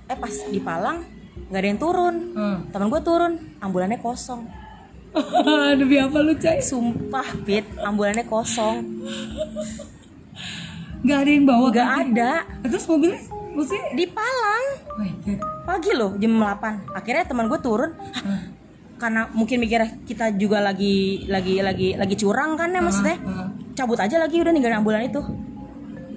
Eh 0.05 0.13
pas 0.13 0.29
di 0.29 0.61
Palang 0.61 1.01
nggak 1.49 1.57
ada 1.57 1.67
yang 1.67 1.81
turun. 1.81 2.15
Hmm. 2.31 2.57
Temen 2.69 2.87
gue 2.87 3.01
turun, 3.01 3.33
ambulannya 3.57 3.97
kosong. 3.97 4.45
Demi 5.81 5.97
apa 5.97 6.21
lu, 6.21 6.37
Cai? 6.37 6.61
Sumpah 6.61 7.25
Pit, 7.41 7.65
ambulannya 7.75 8.21
kosong. 8.23 8.85
Gak 11.01 11.17
ada 11.17 11.31
yang 11.31 11.45
bawa 11.45 11.69
Nggak 11.69 11.89
kan? 11.89 12.05
ada 12.05 12.31
Terus 12.65 12.85
mobilnya 12.85 13.21
maksudnya 13.51 13.83
di 13.93 14.05
Pagi 15.63 15.91
loh 15.93 16.15
jam 16.15 16.33
8 16.33 16.91
Akhirnya 16.91 17.23
teman 17.23 17.45
gue 17.45 17.59
turun. 17.59 17.91
"Hah, 17.93 18.41
Karena 18.97 19.29
mungkin 19.29 19.59
mikirnya 19.59 19.93
kita 20.03 20.33
juga 20.33 20.57
lagi 20.59 21.25
lagi 21.27 21.61
lagi 21.61 21.93
lagi 21.93 22.15
curang 22.15 22.53
kan 22.53 22.69
ya 22.69 22.81
maksudnya. 22.81 23.13
Heeh. 23.15 23.47
Cabut 23.73 23.95
aja 23.95 24.17
lagi 24.17 24.37
udah 24.37 24.49
ninggalin 24.49 24.81
ambulan 24.81 25.05
itu. 25.05 25.21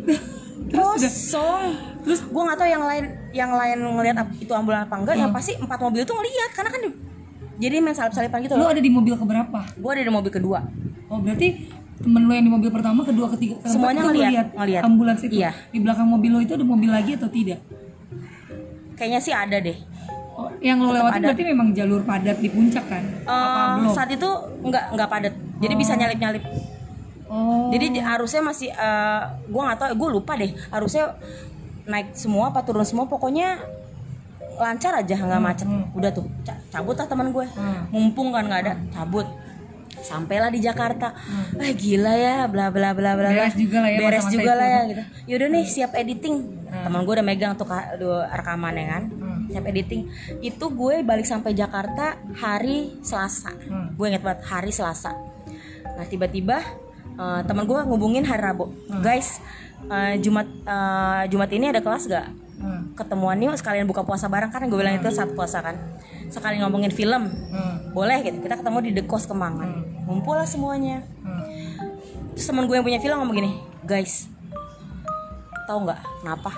kosong 0.70 1.74
terus 2.00 2.22
gue 2.22 2.40
nggak 2.40 2.56
tahu 2.56 2.68
yang 2.68 2.80
lain 2.80 3.04
yang 3.32 3.50
lain 3.50 3.76
ngelihat 3.76 4.16
itu 4.38 4.48
ambulan 4.48 4.86
apa 4.86 4.94
enggak 4.96 5.16
yang 5.18 5.30
pasti 5.30 5.52
empat 5.52 5.76
mobil 5.76 6.00
itu 6.00 6.14
ngelihat 6.14 6.50
karena 6.54 6.70
kan 6.70 6.80
di- 6.80 6.96
jadi 7.58 7.74
main 7.76 7.92
salip 7.92 8.14
salipan 8.14 8.40
gitu 8.40 8.54
Lu 8.54 8.64
loh 8.64 8.70
ada 8.70 8.78
di 8.78 8.88
mobil 8.88 9.12
keberapa? 9.12 9.60
gue 9.66 9.90
ada 9.90 10.00
di 10.00 10.08
mobil 10.08 10.30
kedua 10.30 10.62
Oh 11.10 11.18
berarti 11.18 11.68
temen 12.00 12.22
lu 12.22 12.32
yang 12.32 12.46
di 12.46 12.52
mobil 12.54 12.70
pertama, 12.70 13.02
kedua, 13.02 13.28
ketiga, 13.28 13.60
Semuanya 13.62 14.06
ngeliat 14.06 14.56
ngeliat. 14.56 14.80
ambulans 14.80 15.20
itu. 15.20 15.36
Iya. 15.36 15.52
Di 15.68 15.78
belakang 15.78 16.08
mobil 16.08 16.30
lo 16.30 16.40
itu 16.40 16.54
ada 16.54 16.62
mobil 16.62 16.88
lagi 16.88 17.12
atau 17.12 17.28
tidak? 17.28 17.60
Kayaknya 19.00 19.16
sih 19.18 19.32
ada 19.32 19.56
deh. 19.56 19.72
Oh, 20.30 20.52
yang 20.60 20.76
lo 20.78 20.92
lewatin 20.92 21.20
berarti 21.22 21.42
memang 21.42 21.72
jalur 21.72 22.00
padat 22.02 22.36
di 22.36 22.48
puncak 22.48 22.84
kan? 22.84 23.00
Apa 23.24 23.80
belum? 23.80 23.92
saat 23.92 24.10
itu 24.10 24.28
nggak 24.62 24.84
nggak 24.92 25.08
padat. 25.08 25.34
Jadi 25.58 25.74
bisa 25.74 25.96
nyalip 25.96 26.18
nyalip 26.18 26.44
Oh. 27.24 27.70
jadi 27.70 27.86
di- 27.90 28.02
arusnya 28.02 28.42
masih 28.42 28.68
eh, 28.68 29.20
gue 29.46 29.62
nggak 29.62 29.78
tahu 29.78 29.90
gue 29.96 30.08
lupa 30.12 30.34
deh. 30.34 30.50
Arusnya 30.68 31.14
naik 31.86 32.12
semua 32.12 32.50
apa 32.50 32.60
turun 32.60 32.82
semua 32.82 33.06
pokoknya 33.06 33.56
lancar 34.56 34.92
aja 34.94 35.14
nggak 35.16 35.40
macet. 35.40 35.64
udah 35.94 36.10
tuh 36.10 36.26
ca- 36.42 36.58
cabut 36.68 36.92
lah 36.92 37.06
teman 37.06 37.30
gue. 37.30 37.46
Hmm. 37.48 37.86
mumpung 37.88 38.28
kan 38.28 38.44
nggak 38.44 38.60
ada 38.60 38.72
cabut 38.90 39.24
sampailah 40.00 40.48
di 40.48 40.58
Jakarta. 40.58 41.12
Ah 41.54 41.72
gila 41.72 42.12
ya 42.12 42.36
bla 42.46 42.68
bla 42.68 42.92
bla 42.92 43.14
bla 43.14 43.28
bla. 43.28 43.30
Beres 43.30 43.54
juga 43.54 43.78
lah 43.78 43.90
ya 43.90 43.98
beres 44.00 44.26
juga 44.26 44.52
lah 44.52 44.66
ya 44.66 44.80
gitu. 44.86 45.02
Yaudah 45.28 45.48
nih 45.50 45.64
siap 45.64 45.92
editing. 45.94 46.36
Teman 46.70 47.00
gue 47.02 47.14
udah 47.14 47.26
megang 47.26 47.52
tuh 47.54 47.66
ka- 47.66 47.94
dua 47.96 48.30
rekamannya 48.30 48.84
kan? 48.86 49.02
Hmm. 49.10 49.38
siap 49.46 49.64
editing. 49.66 50.06
Itu 50.40 50.70
gue 50.70 51.02
balik 51.02 51.26
sampai 51.26 51.52
Jakarta 51.52 52.14
hari 52.34 52.96
Selasa. 53.00 53.50
Hmm. 53.66 53.94
gue 53.94 54.06
inget 54.06 54.22
banget 54.22 54.46
hari 54.46 54.70
Selasa. 54.70 55.12
Nah 55.90 56.06
tiba-tiba 56.06 56.62
eh, 57.14 57.40
teman 57.44 57.64
gue 57.64 57.78
ngubungin 57.82 58.22
hari 58.22 58.40
Rabu. 58.40 58.70
Hmm. 58.86 59.02
guys 59.02 59.38
eh, 59.86 60.16
Jumat 60.18 60.46
eh, 60.46 61.22
Jumat 61.28 61.50
ini 61.50 61.68
ada 61.68 61.80
kelas 61.80 62.06
gak 62.06 62.26
Hmm. 62.60 62.92
ketemuan 62.92 63.36
yuk 63.36 63.56
sekalian 63.56 63.84
buka 63.84 64.04
puasa 64.04 64.28
bareng 64.28 64.48
kan 64.48 64.60
gue 64.62 64.74
bilang 64.74 64.94
itu 64.94 65.08
saat 65.08 65.32
puasa 65.32 65.58
kan 65.58 65.80
sekalian 66.28 66.60
ngomongin 66.62 66.90
film 66.90 67.32
Hmm. 67.48 67.90
boleh 67.90 68.20
gitu 68.20 68.38
kita 68.38 68.54
ketemu 68.54 68.78
di 68.82 68.90
The 68.92 69.04
Kos 69.04 69.24
Kemang 69.24 69.56
ngumpul 70.04 70.34
lah 70.34 70.44
semuanya 70.44 71.00
Hmm. 71.18 71.40
terus 72.30 72.44
temen 72.44 72.64
gue 72.64 72.74
yang 72.74 72.84
punya 72.84 72.98
film 72.98 73.16
ngomong 73.18 73.32
gini 73.34 73.52
guys 73.82 74.28
tahu 75.64 75.84
nggak 75.84 76.00
kenapa 76.20 76.52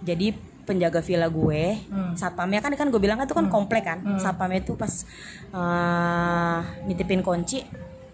jadi 0.00 0.32
penjaga 0.62 1.00
villa 1.00 1.26
gue 1.26 1.62
Hmm. 1.84 2.14
satpamnya 2.14 2.58
kan 2.58 2.72
kan 2.72 2.88
gue 2.88 2.96
bilang 2.96 3.16
kan 3.16 3.26
itu 3.26 3.34
kan 3.34 3.46
komplek 3.46 3.84
kan 3.84 3.98
satpamnya 4.16 4.60
itu 4.60 4.72
pas 4.72 5.04
eh, 5.52 6.58
nitipin 6.84 7.20
kunci 7.20 7.60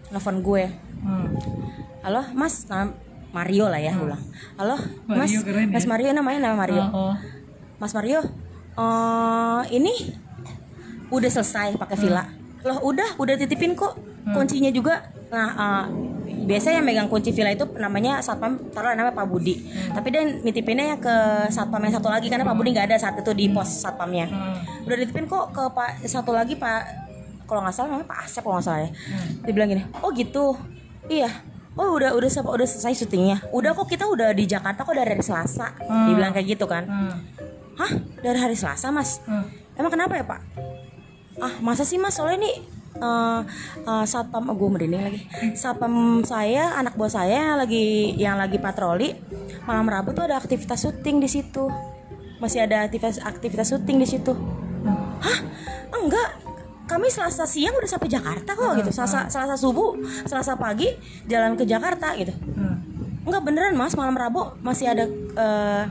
telepon 0.05 0.41
gue 0.41 0.63
Hmm. 0.99 1.31
halo 2.01 2.27
mas 2.33 2.67
Mario 3.29 3.69
lah 3.69 3.77
ya 3.77 3.93
ulang. 3.97 4.21
Halo 4.57 4.77
mas. 5.05 5.29
Mario 5.29 5.39
keren 5.45 5.67
ya. 5.69 5.73
mas 5.77 5.85
Mario 5.85 6.09
namanya 6.13 6.39
nama 6.49 6.55
Mario. 6.57 6.83
Oh, 6.89 7.13
oh. 7.13 7.15
Mas 7.77 7.93
Mario 7.93 8.19
eh 8.79 9.61
ini 9.75 9.93
udah 11.13 11.29
selesai 11.29 11.77
pakai 11.77 11.97
villa. 11.97 12.25
Loh 12.65 12.81
udah 12.81 13.17
udah 13.21 13.33
titipin 13.37 13.77
kok. 13.77 13.97
Kuncinya 14.29 14.69
juga 14.69 15.09
nah 15.29 15.49
eh, 15.53 15.85
biasa 16.49 16.73
yang 16.73 16.81
megang 16.81 17.05
kunci 17.05 17.29
villa 17.29 17.53
itu 17.53 17.69
namanya 17.77 18.17
satpam 18.25 18.57
taruh 18.73 18.97
namanya 18.97 19.13
Pak 19.13 19.27
Budi. 19.29 19.61
Tapi 19.93 20.07
dia 20.09 20.25
nitipinnya 20.25 20.95
ya 20.95 20.97
ke 20.97 21.15
satpam 21.53 21.81
yang 21.85 21.93
satu 21.93 22.09
lagi 22.09 22.33
karena 22.33 22.45
Pak 22.45 22.55
Budi 22.57 22.73
nggak 22.73 22.89
ada 22.89 22.97
saat 22.97 23.15
itu 23.21 23.29
di 23.37 23.53
pos 23.53 23.69
satpamnya. 23.69 24.25
Udah 24.89 24.95
dititipin 24.97 25.29
kok 25.29 25.53
ke 25.53 25.63
Pak 25.69 26.01
satu 26.09 26.33
lagi 26.33 26.57
Pak 26.57 27.09
kalau 27.45 27.61
nggak 27.65 27.73
salah 27.73 27.93
namanya 27.93 28.09
Pak 28.09 28.19
Asep 28.25 28.41
kalau 28.41 28.57
nggak 28.57 28.65
salah 28.65 28.81
ya. 28.81 28.89
Dia 29.45 29.53
bilang 29.53 29.69
gini 29.69 29.83
oh 30.01 30.09
gitu. 30.13 30.57
Iya 31.09 31.29
Oh 31.77 31.95
udah 31.97 32.17
udah 32.17 32.29
udah 32.29 32.67
selesai 32.67 33.05
syutingnya. 33.05 33.45
Udah 33.53 33.77
kok 33.77 33.85
kita 33.85 34.09
udah 34.09 34.33
di 34.33 34.49
Jakarta 34.49 34.81
kok 34.81 34.95
dari 34.97 35.13
hari 35.13 35.23
Selasa. 35.25 35.75
Dia 35.77 36.13
bilang 36.17 36.33
kayak 36.33 36.47
gitu 36.57 36.65
kan. 36.65 36.83
Hmm. 36.89 37.13
Hah? 37.77 37.91
Dari 38.19 38.39
hari 38.39 38.55
Selasa, 38.57 38.89
Mas? 38.89 39.21
Hmm. 39.23 39.45
Emang 39.79 39.93
kenapa 39.93 40.19
ya, 40.19 40.25
Pak? 40.27 40.41
Ah, 41.39 41.53
masa 41.63 41.87
sih, 41.87 41.95
Mas? 41.95 42.19
Soalnya 42.19 42.43
ini 42.43 42.51
eh 42.99 43.41
eh, 43.85 44.05
satpam 44.09 44.49
gue 44.51 44.69
merinding 44.69 45.03
lagi. 45.03 45.21
Satpam 45.55 46.25
saya, 46.27 46.75
anak 46.75 46.99
buah 46.99 47.11
saya 47.11 47.53
yang 47.53 47.59
lagi 47.61 47.85
yang 48.19 48.35
lagi 48.35 48.57
patroli 48.59 49.15
malam 49.63 49.85
Rabu 49.85 50.17
tuh 50.17 50.25
ada 50.25 50.35
aktivitas 50.35 50.83
syuting 50.83 51.21
di 51.21 51.29
situ. 51.29 51.69
Masih 52.41 52.65
ada 52.65 52.83
aktivitas 52.83 53.21
aktivitas 53.21 53.71
syuting 53.71 54.01
di 54.01 54.07
situ. 54.09 54.33
Hah? 55.21 55.37
Enggak. 55.93 56.48
Kami 56.89 57.07
Selasa 57.07 57.45
siang 57.45 57.71
udah 57.71 57.85
sampai 57.87 58.09
Jakarta 58.09 58.49
kok 58.51 58.73
gitu. 58.75 58.89
Selasa 58.89 59.29
Selasa 59.29 59.53
subuh, 59.55 59.93
Selasa 60.25 60.57
pagi 60.57 60.89
jalan 61.23 61.53
ke 61.53 61.63
Jakarta 61.63 62.17
gitu. 62.17 62.33
Hmm. 62.49 62.81
Enggak 63.21 63.43
beneran, 63.43 63.73
Mas. 63.73 63.93
Malam 63.93 64.15
Rabu 64.15 64.57
masih 64.59 64.89
ada 64.89 65.05
eh, 65.37 65.83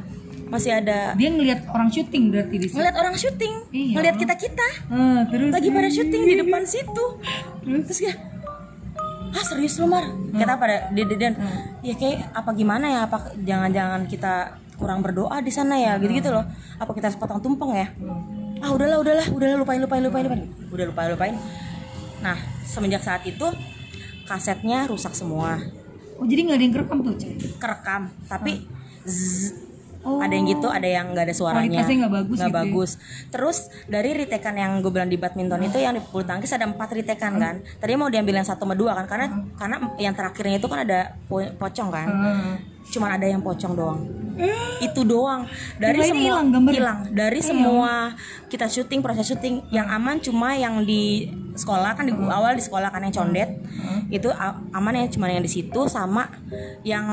masih 0.48 0.74
ada 0.74 1.12
Dia 1.12 1.28
ngelihat 1.28 1.68
orang 1.68 1.86
syuting 1.86 2.32
berarti 2.32 2.56
di 2.56 2.66
situ. 2.66 2.76
ngeliat 2.76 2.96
orang 2.96 3.14
syuting 3.14 3.54
Iya. 3.68 3.94
ngeliat 3.94 4.16
kita 4.16 4.34
kita 4.34 4.68
Ah, 4.88 5.20
terus 5.28 5.52
lagi 5.52 5.68
pada 5.68 5.88
syuting 5.88 6.22
di 6.24 6.34
depan 6.36 6.64
situ 6.64 7.04
terus 7.62 7.98
dia 7.98 8.16
ah 9.28 9.44
serius 9.44 9.76
lu 9.76 9.86
mar 9.86 10.08
kita 10.32 10.56
pada 10.56 10.88
dia 10.88 11.04
dia- 11.04 11.20
dan 11.20 11.32
ya 11.78 11.92
kayak 11.92 12.32
apa 12.32 12.50
gimana 12.54 12.88
ya 12.88 13.00
apa 13.04 13.36
jangan-jangan 13.38 14.08
kita 14.08 14.34
kurang 14.74 15.04
berdoa 15.04 15.36
di 15.38 15.52
sana 15.52 15.76
ya 15.76 16.00
gitu 16.00 16.16
gitu 16.16 16.32
loh 16.32 16.48
apa 16.74 16.90
kita 16.92 17.12
sepotong 17.12 17.38
tumpeng 17.38 17.76
ya 17.76 17.92
ah 18.58 18.70
udahlah 18.70 18.98
udahlah 18.98 19.26
udahlah 19.28 19.56
lupain 19.56 19.78
lupain 19.78 20.02
lupain 20.02 20.24
lupain. 20.24 20.42
Udah 20.68 20.86
lupain 20.86 21.08
lupain. 21.10 21.34
Nah 22.18 22.36
semenjak 22.62 23.00
saat 23.00 23.22
itu 23.22 23.46
kasetnya 24.24 24.84
rusak 24.84 25.12
semua. 25.12 25.58
Oh 26.16 26.26
jadi 26.26 26.44
nggak 26.44 26.56
ada 26.56 26.64
yang 26.64 26.74
kerekam 26.74 26.98
tuh, 27.00 27.14
kerekam 27.56 28.02
tapi 28.26 28.66
zzz, 29.02 29.70
Oh. 30.00 30.22
ada 30.22 30.30
yang 30.30 30.46
gitu 30.46 30.70
ada 30.70 30.86
yang 30.86 31.10
nggak 31.10 31.26
ada 31.26 31.34
suaranya. 31.34 31.68
Kualitasnya 31.74 31.96
nggak 31.98 32.14
bagus 32.14 32.36
Nggak 32.38 32.46
gitu 32.46 32.54
ya? 32.54 32.62
bagus. 32.62 32.90
Terus 33.28 33.58
dari 33.84 34.10
ritekan 34.14 34.54
yang 34.54 34.72
gue 34.78 34.88
bilang 34.88 35.06
di 35.06 35.18
badminton 35.18 35.58
itu 35.60 35.74
yang 35.76 35.90
di 35.90 36.00
bulu 36.00 36.22
tangkis 36.22 36.48
ada 36.50 36.64
empat 36.64 36.88
ritekan 36.92 37.34
Hmm. 37.34 37.42
kan? 37.42 37.54
Tadi 37.76 37.92
mau 37.92 38.06
diambil 38.06 38.38
yang 38.38 38.46
satu 38.46 38.62
sama 38.62 38.72
dua 38.72 38.94
kan? 38.94 39.04
Karena 39.04 39.26
karena 39.58 39.76
yang 39.98 40.14
terakhirnya 40.14 40.56
itu 40.56 40.66
kan 40.66 40.78
ada 40.80 41.00
po- 41.26 41.50
pocong 41.52 41.88
kan? 41.90 42.06
Hmm. 42.08 42.52
Cuman 42.88 43.10
ada 43.14 43.26
yang 43.26 43.40
pocong 43.40 43.74
doang. 43.74 44.00
Itu 44.86 45.02
doang. 45.02 45.50
Dari 45.76 45.98
semua 46.00 46.38
hilang 46.70 46.98
dari 47.10 47.40
semua 47.42 48.14
kita 48.46 48.70
syuting 48.70 49.02
proses 49.02 49.26
syuting 49.26 49.66
yang 49.68 49.90
aman 49.90 50.22
cuma 50.22 50.54
yang 50.54 50.86
di 50.86 51.26
sekolah 51.58 51.98
kan 51.98 52.06
di 52.06 52.14
awal 52.14 52.54
di 52.54 52.62
sekolah 52.62 52.88
kan 52.88 53.02
yang 53.02 53.10
condet. 53.10 53.50
Itu 54.08 54.30
a- 54.30 54.62
aman 54.72 54.94
ya 54.94 55.10
cuma 55.10 55.26
yang 55.26 55.42
di 55.42 55.50
situ 55.50 55.90
sama 55.90 56.30
yang 56.80 57.04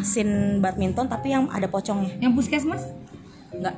scene 0.00 0.62
badminton 0.62 1.10
tapi 1.10 1.34
yang 1.34 1.50
ada 1.50 1.66
pocongnya. 1.66 2.14
Yang 2.22 2.32
puskesmas? 2.38 2.82
nggak. 3.52 3.76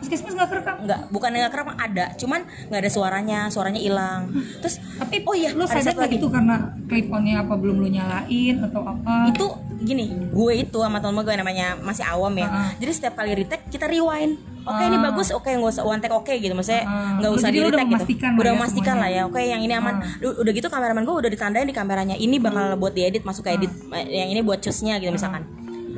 Puskesmas 0.00 0.32
nggak 0.32 0.48
kerekam. 0.48 0.76
nggak 0.88 1.00
bukan 1.12 1.28
nggak 1.28 1.52
kerekam 1.52 1.76
ada. 1.76 2.06
Cuman 2.16 2.40
nggak 2.70 2.80
ada 2.80 2.90
suaranya 2.90 3.38
suaranya 3.52 3.82
hilang. 3.82 4.32
Terus 4.62 4.80
Tapi 4.96 5.20
oh 5.20 5.34
iya 5.36 5.52
lu 5.52 5.68
ada 5.68 5.76
sadar 5.76 5.92
nggak 6.00 6.08
lagi. 6.08 6.16
itu 6.16 6.28
karena 6.32 6.56
clip 6.88 7.06
onnya 7.12 7.44
apa 7.44 7.54
belum 7.58 7.76
lu 7.82 7.88
nyalain 7.90 8.56
atau 8.62 8.80
apa? 8.86 9.28
itu 9.28 9.46
gini 9.78 10.04
gue 10.26 10.52
itu 10.56 10.78
sama 10.78 10.98
temen 10.98 11.20
gue 11.20 11.34
namanya 11.34 11.76
masih 11.76 12.00
awam 12.02 12.32
ya. 12.32 12.46
Ah. 12.46 12.70
jadi 12.74 12.90
setiap 12.90 13.14
kali 13.14 13.36
retake 13.36 13.68
kita 13.68 13.84
rewind. 13.84 14.36
Oke 14.62 14.82
ini 14.82 14.98
bagus 14.98 15.30
oke 15.30 15.46
nggak 15.46 15.70
usah 15.70 15.82
one 15.82 15.98
take 15.98 16.10
oke 16.10 16.32
gitu. 16.32 16.50
Maksudnya 16.50 16.82
nggak 17.18 17.30
usah 17.30 17.48
di 17.48 17.58
retake 17.60 17.86
gitu. 17.86 18.02
lah 18.18 18.34
udah 18.34 18.44
ya 18.44 18.54
memastikan 18.54 18.94
lah 18.96 19.06
semuanya. 19.06 19.22
ya. 19.22 19.30
Oke 19.30 19.40
yang 19.42 19.60
ini 19.60 19.72
aman. 19.72 19.94
U- 20.20 20.36
udah 20.38 20.52
gitu 20.52 20.66
kameramen 20.66 21.02
gue 21.02 21.14
udah 21.14 21.28
ditandain 21.28 21.62
di 21.62 21.72
kameranya. 21.72 22.14
Ini 22.14 22.36
bakal 22.38 22.74
buat 22.74 22.90
diedit 22.90 23.22
masuk 23.22 23.44
ke 23.44 23.54
edit. 23.54 23.70
Yang 24.06 24.28
ini 24.32 24.40
buat 24.40 24.58
cusnya 24.58 24.96
gitu 24.96 25.10
misalkan. 25.10 25.44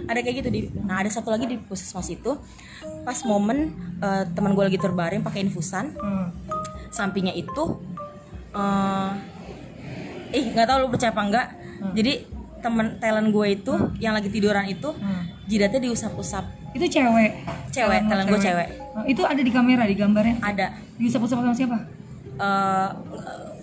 Ada 0.05 0.21
kayak 0.21 0.37
gitu 0.39 0.49
di 0.49 0.61
nah 0.81 0.99
ada 0.99 1.09
satu 1.09 1.29
lagi 1.29 1.45
di 1.45 1.57
puskesmas 1.57 2.09
itu. 2.09 2.37
Pas 3.03 3.19
momen 3.23 3.73
eh, 3.99 4.25
teman 4.29 4.53
gue 4.53 4.65
lagi 4.65 4.77
terbaring 4.77 5.23
pakai 5.23 5.43
infusan 5.43 5.95
Hmm. 5.95 6.29
sampingnya 6.89 7.33
itu 7.33 7.65
eh 8.51 9.11
ih 10.31 10.45
nggak 10.51 10.67
tahu 10.67 10.79
lu 10.79 10.89
percaya 10.89 11.09
apa 11.09 11.23
enggak 11.23 11.47
jadi 11.93 12.13
temen 12.59 12.99
talent 12.99 13.29
gue 13.29 13.47
itu 13.53 13.73
yang 13.97 14.13
lagi 14.13 14.29
tiduran 14.29 14.67
itu 14.67 14.91
jidatnya 15.45 15.81
diusap-usap 15.83 16.45
Itu 16.69 16.85
cewek. 16.85 17.33
Cewek, 17.69 18.01
Talent 18.01 18.07
talent 18.07 18.29
gue 18.29 18.41
cewek. 18.41 18.69
Oh, 18.93 19.05
itu 19.05 19.23
ada 19.23 19.39
di 19.39 19.49
kamera 19.49 19.83
di 19.83 19.95
gambarnya. 19.95 20.37
ada 20.39 20.67
Diusap-usap 20.95 21.39
sama 21.39 21.53
siapa? 21.53 21.79
eh 22.37 22.89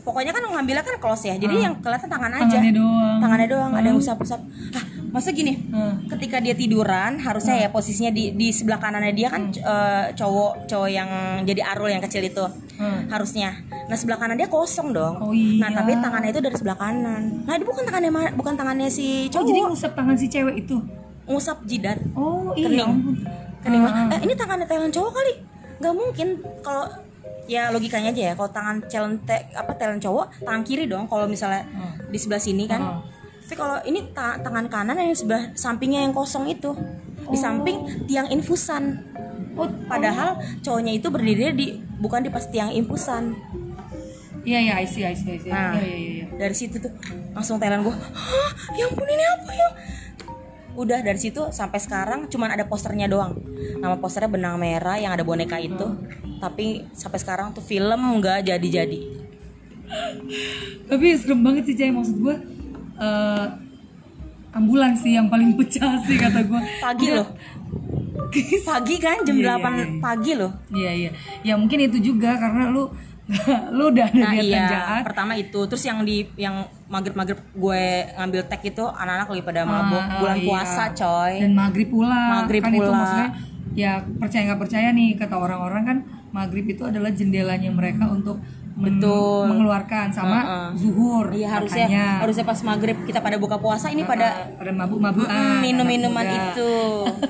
pokoknya 0.02 0.30
kan 0.30 0.44
ngambilnya 0.46 0.84
kan 0.84 0.96
close 0.98 1.26
ya 1.26 1.36
jadi 1.36 1.66
yang 1.66 1.74
kelihatan 1.80 2.06
tangan 2.06 2.30
aja 2.30 2.46
Tangannya 2.46 2.74
doang. 2.74 3.18
tangannya 3.18 3.48
doang 3.48 3.72
ada 3.72 3.88
yang 3.88 3.98
usap-usap 3.98 4.38
ah 4.72 4.84
masa 5.10 5.32
gini 5.32 5.56
Hmm. 5.66 6.06
ketika 6.08 6.38
dia 6.38 6.54
tiduran 6.54 7.18
harusnya 7.18 7.56
ya 7.58 7.70
posisinya 7.70 8.12
di 8.12 8.30
di 8.32 8.52
sebelah 8.52 8.78
kanannya 8.78 9.16
dia 9.16 9.32
kan 9.32 9.50
eh, 9.50 10.06
cowok 10.14 10.68
cowok 10.68 10.90
yang 10.92 11.10
jadi 11.42 11.62
arul 11.66 11.88
yang 11.88 12.04
kecil 12.04 12.22
itu 12.22 12.46
Hmm. 12.76 13.08
harusnya 13.08 13.65
nah 13.86 13.94
sebelah 13.94 14.18
kanan 14.18 14.34
dia 14.34 14.48
kosong 14.48 14.90
dong. 14.92 15.16
Oh, 15.20 15.30
iya. 15.30 15.62
nah 15.62 15.70
tapi 15.72 15.94
tangannya 15.96 16.30
itu 16.30 16.40
dari 16.40 16.56
sebelah 16.56 16.74
kanan. 16.76 17.46
Nah 17.46 17.54
itu 17.54 17.64
bukan 17.64 17.84
tangannya 17.84 18.10
bukan 18.34 18.54
tangannya 18.54 18.88
si 18.88 19.28
Oh, 19.28 19.32
cowok 19.32 19.46
jadi 19.46 19.60
ngusap 19.64 19.92
tangan 19.94 20.16
si 20.16 20.26
cewek 20.26 20.56
itu. 20.60 20.78
ngusap 21.26 21.58
jidat. 21.66 21.98
Oh, 22.14 22.54
iya. 22.54 22.66
Kening. 22.66 22.92
kening 23.60 23.82
Ah, 23.82 24.10
eh 24.12 24.20
ini 24.22 24.34
tangannya 24.34 24.66
talent 24.66 24.90
cowok 24.90 25.12
kali? 25.12 25.34
Nggak 25.78 25.94
mungkin. 25.94 26.28
Kalau 26.62 26.86
ya 27.46 27.70
logikanya 27.70 28.10
aja 28.10 28.22
ya. 28.22 28.34
Kalau 28.34 28.50
tangan 28.52 28.76
talent 28.84 29.22
te- 29.22 29.50
apa 29.52 29.74
talent 29.74 29.98
cowok 30.00 30.26
tangan 30.42 30.62
kiri 30.62 30.86
dong. 30.86 31.06
Kalau 31.06 31.26
misalnya 31.26 31.66
di 32.06 32.18
sebelah 32.18 32.38
sini 32.40 32.66
kan. 32.66 32.82
Ah. 32.82 33.02
tapi 33.42 33.56
kalau 33.56 33.78
ini 33.84 34.02
ta- 34.10 34.38
tangan 34.38 34.66
kanan 34.66 34.98
yang 34.98 35.14
sebelah 35.14 35.54
sampingnya 35.54 36.02
yang 36.02 36.14
kosong 36.14 36.46
itu. 36.46 36.74
Di 37.26 37.38
samping 37.38 38.06
tiang 38.06 38.30
infusan. 38.30 39.02
Oh, 39.54 39.66
padahal 39.86 40.36
cowoknya 40.60 40.92
itu 40.92 41.08
berdiri 41.08 41.54
di 41.54 41.68
bukan 41.96 42.20
di 42.20 42.30
pas 42.30 42.44
tiang 42.46 42.70
infusan 42.70 43.34
Iya, 44.46 44.60
iya, 44.62 44.74
I 44.78 44.86
see, 44.86 45.02
I 45.02 45.12
see, 45.12 45.34
I 45.34 45.40
see. 45.42 45.50
Nah. 45.50 45.74
Iya, 45.74 45.84
iya, 45.84 45.98
iya, 45.98 46.12
iya. 46.22 46.26
dari 46.38 46.54
situ 46.54 46.78
tuh 46.78 46.94
langsung 47.32 47.58
talent 47.58 47.82
gue 47.82 47.92
hah 47.92 48.50
ya 48.74 48.86
ampun 48.86 49.08
ini 49.08 49.26
apa 49.26 49.52
ya 49.52 49.70
udah 50.76 51.00
dari 51.00 51.16
situ 51.16 51.42
sampai 51.50 51.80
sekarang 51.80 52.28
cuman 52.28 52.52
ada 52.52 52.64
posternya 52.64 53.08
doang 53.08 53.40
nama 53.80 53.96
posternya 53.96 54.28
benang 54.28 54.56
merah 54.56 55.00
yang 55.00 55.12
ada 55.12 55.24
boneka 55.24 55.56
itu 55.56 55.88
tapi 56.38 56.84
sampai 56.92 57.16
sekarang 57.18 57.52
tuh 57.52 57.60
film 57.60 57.96
nggak 58.20 58.46
jadi-jadi 58.46 59.00
Tapi 60.86 61.06
serem 61.14 61.46
banget 61.46 61.70
sih, 61.70 61.76
Cai. 61.76 61.94
Maksud 61.94 62.18
gue, 62.18 62.36
eh 62.98 63.46
ambulans 64.50 64.98
sih 64.98 65.14
yang 65.14 65.30
paling 65.30 65.54
pecah 65.54 66.00
sih 66.02 66.16
kata 66.16 66.42
gue. 66.42 66.62
pagi 66.80 67.12
loh 67.12 67.28
pagi 68.66 68.96
kan 68.98 69.22
jam 69.24 69.36
Iya, 69.36 69.56
8 69.56 69.62
iya, 69.62 69.70
iya. 69.70 69.86
pagi 70.02 70.32
loh 70.34 70.52
Iya, 70.72 70.92
iya. 70.92 71.12
Ya 71.44 71.54
mungkin 71.56 71.80
itu 71.82 72.02
juga 72.02 72.36
karena 72.36 72.68
lu 72.68 72.88
lu 73.72 73.90
udah 73.90 74.06
ada 74.06 74.18
nah 74.20 74.32
niatan 74.32 74.46
iya 74.46 74.66
jahat. 74.70 75.02
pertama 75.04 75.34
itu 75.34 75.60
terus 75.66 75.82
yang 75.82 76.02
di 76.02 76.30
yang 76.36 76.56
maghrib-maghrib 76.86 77.42
gue 77.52 77.84
ngambil 78.14 78.42
tag 78.46 78.62
itu 78.62 78.86
anak-anak 78.86 79.28
lagi 79.28 79.44
pada 79.44 79.62
mabuk 79.64 79.98
Ah, 80.00 80.18
bulan 80.20 80.38
iya. 80.38 80.46
puasa 80.46 80.84
coy 80.92 81.34
Dan 81.40 81.54
maghrib 81.54 81.90
pula. 81.90 82.22
Maghrib 82.40 82.62
kan 82.62 82.72
itu 82.72 82.82
pula. 82.84 82.94
maksudnya 82.96 83.30
ya 83.74 83.92
percaya 84.16 84.42
nggak 84.46 84.62
percaya 84.62 84.88
nih 84.90 85.10
kata 85.16 85.36
orang-orang 85.36 85.84
kan 85.84 85.98
maghrib 86.32 86.66
itu 86.66 86.84
adalah 86.84 87.10
jendelanya 87.10 87.68
mereka 87.70 88.06
untuk 88.08 88.38
men- 88.74 89.00
Betul. 89.00 89.50
mengeluarkan 89.50 90.12
sama 90.12 90.40
zuhur. 90.76 91.32
Iya 91.32 91.48
harusnya 91.50 91.86
Makanya, 91.88 92.06
harusnya 92.22 92.46
pas 92.46 92.60
maghrib 92.62 92.98
kita 93.02 93.20
pada 93.20 93.36
buka 93.36 93.58
puasa 93.58 93.88
ini 93.88 94.04
pada 94.04 94.54
pada 94.54 94.70
mabuk-mabukan. 94.72 95.32
Mm, 95.32 95.60
minum-minuman 95.64 96.28
itu 96.30 96.72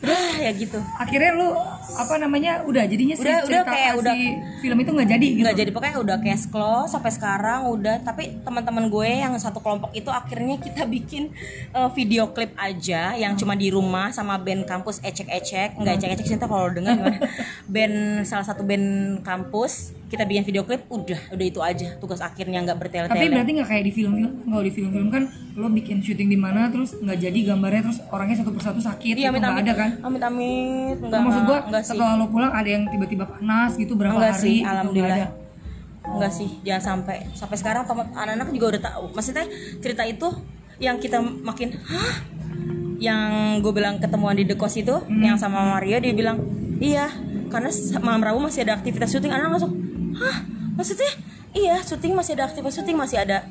ah 0.00 0.34
ya 0.38 0.54
gitu 0.54 0.78
Akhirnya 0.94 1.34
lu 1.34 1.48
apa 1.96 2.14
namanya 2.20 2.62
udah 2.62 2.84
jadinya 2.84 3.16
si 3.16 3.24
Udah- 3.24 3.44
udah 3.48 3.62
kayak 3.64 3.92
si 3.92 3.98
udah- 3.98 4.16
film 4.58 4.78
itu 4.78 4.90
nggak 4.92 5.08
jadi 5.08 5.26
gitu. 5.26 5.40
nggak 5.40 5.56
jadi. 5.56 5.70
Pokoknya 5.72 5.96
udah 5.98 6.16
case 6.20 6.46
close 6.46 6.90
sampai 6.92 7.10
sekarang 7.10 7.60
udah. 7.68 7.96
Tapi 8.02 8.44
teman-teman 8.44 8.90
gue 8.90 9.08
yang 9.08 9.32
satu 9.38 9.58
kelompok 9.58 9.94
itu 9.94 10.10
akhirnya 10.10 10.58
kita 10.58 10.84
bikin 10.94 11.32
uh, 11.72 11.88
video 11.88 12.28
klip 12.30 12.52
aja 12.54 13.14
yang 13.14 13.32
cuma 13.34 13.54
di 13.54 13.72
rumah 13.72 14.10
sama 14.10 14.36
band 14.36 14.66
kampus 14.66 15.00
ecek-ecek. 15.00 15.78
Nggak 15.78 15.94
ecek-ecek 16.02 16.26
sih 16.26 16.36
ntar 16.36 16.48
kalau 16.48 16.68
dengar 16.68 16.96
gimana. 16.96 17.18
Band 17.72 17.96
salah 18.24 18.44
satu 18.44 18.64
band 18.64 19.20
kampus 19.22 19.92
kita 20.08 20.24
bikin 20.24 20.40
video 20.42 20.64
klip 20.64 20.88
udah 20.88 21.20
udah 21.30 21.46
itu 21.46 21.60
aja. 21.60 21.96
Tugas 21.96 22.18
akhirnya 22.18 22.64
nggak 22.64 22.76
tapi 22.76 22.84
bertele-tele 22.88 23.28
berarti 23.30 23.50
nggak 23.54 23.68
kayak 23.68 23.84
di 23.84 23.92
film-film 23.92 24.30
kalau 24.42 24.62
di 24.64 24.72
film-film 24.72 25.08
kan 25.08 25.22
lo 25.52 25.68
bikin 25.68 25.98
syuting 25.98 26.28
di 26.28 26.38
mana 26.38 26.70
terus 26.70 26.94
nggak 26.96 27.18
jadi 27.18 27.38
gambarnya 27.44 27.82
terus 27.84 27.98
orangnya 28.08 28.36
satu 28.38 28.54
persatu 28.54 28.78
sakit 28.78 29.14
iya 29.14 29.28
gitu 29.28 29.34
amit 29.34 29.40
nggak 29.42 29.52
amit 29.52 29.64
ada 29.64 29.74
kan? 29.74 29.90
Amit 30.00 30.22
amit 30.22 30.96
nggak 30.98 31.20
maksud 31.20 31.42
gua 31.44 31.58
nggak 31.78 31.86
sih. 31.86 31.94
Setelah 31.94 32.18
lo 32.18 32.26
pulang 32.26 32.50
ada 32.50 32.66
yang 32.66 32.84
tiba-tiba 32.90 33.24
panas 33.24 33.78
gitu 33.78 33.94
berapa 33.94 34.18
enggak 34.18 34.34
hari 34.34 34.42
sih 34.42 34.56
gitu, 34.60 34.68
alhamdulillah. 34.68 35.14
ada. 35.14 35.28
enggak 36.08 36.32
sih 36.32 36.50
jangan 36.64 36.82
sampai 36.82 37.16
sampai 37.36 37.56
sekarang 37.60 37.82
anak-anak 38.16 38.48
juga 38.50 38.66
udah 38.74 38.82
tahu. 38.90 39.04
Maksudnya 39.12 39.44
cerita 39.78 40.02
itu 40.02 40.28
yang 40.78 40.96
kita 40.98 41.22
makin 41.22 41.78
hah? 41.78 42.14
Yang 42.98 43.22
gue 43.62 43.72
bilang 43.72 43.94
ketemuan 44.02 44.34
di 44.34 44.42
dekos 44.42 44.74
itu 44.74 44.90
Hmm. 44.90 45.22
yang 45.22 45.38
sama 45.38 45.62
Mario 45.78 46.02
dia 46.02 46.10
bilang 46.10 46.42
iya 46.82 47.12
karena 47.46 47.70
malam 48.02 48.20
Rabu 48.20 48.42
masih 48.42 48.66
ada 48.66 48.74
aktivitas 48.74 49.14
syuting. 49.14 49.30
Anak 49.30 49.54
langsung 49.54 49.72
hah? 50.18 50.42
Maksudnya? 50.74 51.10
Iya 51.54 51.78
syuting 51.82 52.12
masih 52.12 52.34
ada 52.34 52.50
aktivitas 52.50 52.74
syuting 52.74 52.96
masih 52.96 53.18
ada 53.22 53.46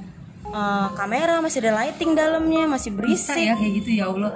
uh, 0.48 0.92
kamera 0.96 1.40
masih 1.40 1.60
ada 1.64 1.84
lighting 1.84 2.16
dalamnya 2.16 2.66
masih 2.66 2.92
bisa 2.96 3.36
berisik. 3.36 3.48
ya 3.48 3.54
kayak 3.56 3.72
gitu 3.84 3.90
ya 4.00 4.06
Allah 4.10 4.32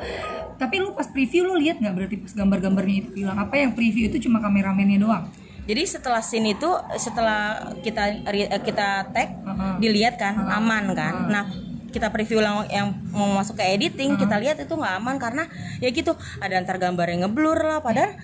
tapi 0.62 0.78
lu 0.78 0.94
pas 0.94 1.10
preview 1.10 1.50
lu 1.50 1.58
lihat 1.58 1.82
nggak 1.82 1.94
berarti 1.98 2.16
pas 2.22 2.34
gambar-gambarnya 2.38 2.98
itu 3.02 3.10
hilang? 3.26 3.42
Apa 3.42 3.58
yang 3.58 3.74
preview 3.74 4.14
itu 4.14 4.30
cuma 4.30 4.38
kameramennya 4.38 5.02
doang? 5.02 5.26
Jadi 5.66 5.82
setelah 5.90 6.22
scene 6.22 6.54
itu 6.54 6.70
setelah 7.02 7.74
kita 7.82 8.22
eh, 8.30 8.62
kita 8.62 9.10
tag 9.10 9.30
Heeh. 9.42 9.74
dilihat 9.82 10.22
kan 10.22 10.38
aman 10.38 10.94
kan. 10.94 11.14
Nah 11.30 11.46
kita 11.90 12.14
preview 12.14 12.40
ulang 12.40 12.70
yang 12.70 12.94
mau 13.10 13.42
masuk 13.42 13.58
ke 13.60 13.66
editing 13.68 14.16
kita 14.16 14.38
lihat 14.38 14.62
itu 14.62 14.74
nggak 14.74 14.96
aman 15.02 15.20
karena 15.20 15.44
ya 15.84 15.92
gitu 15.92 16.16
ada 16.40 16.62
antar 16.62 16.78
gambar 16.78 17.10
yang 17.10 17.26
ngeblur 17.26 17.58
lah. 17.58 17.82
Padahal 17.82 18.18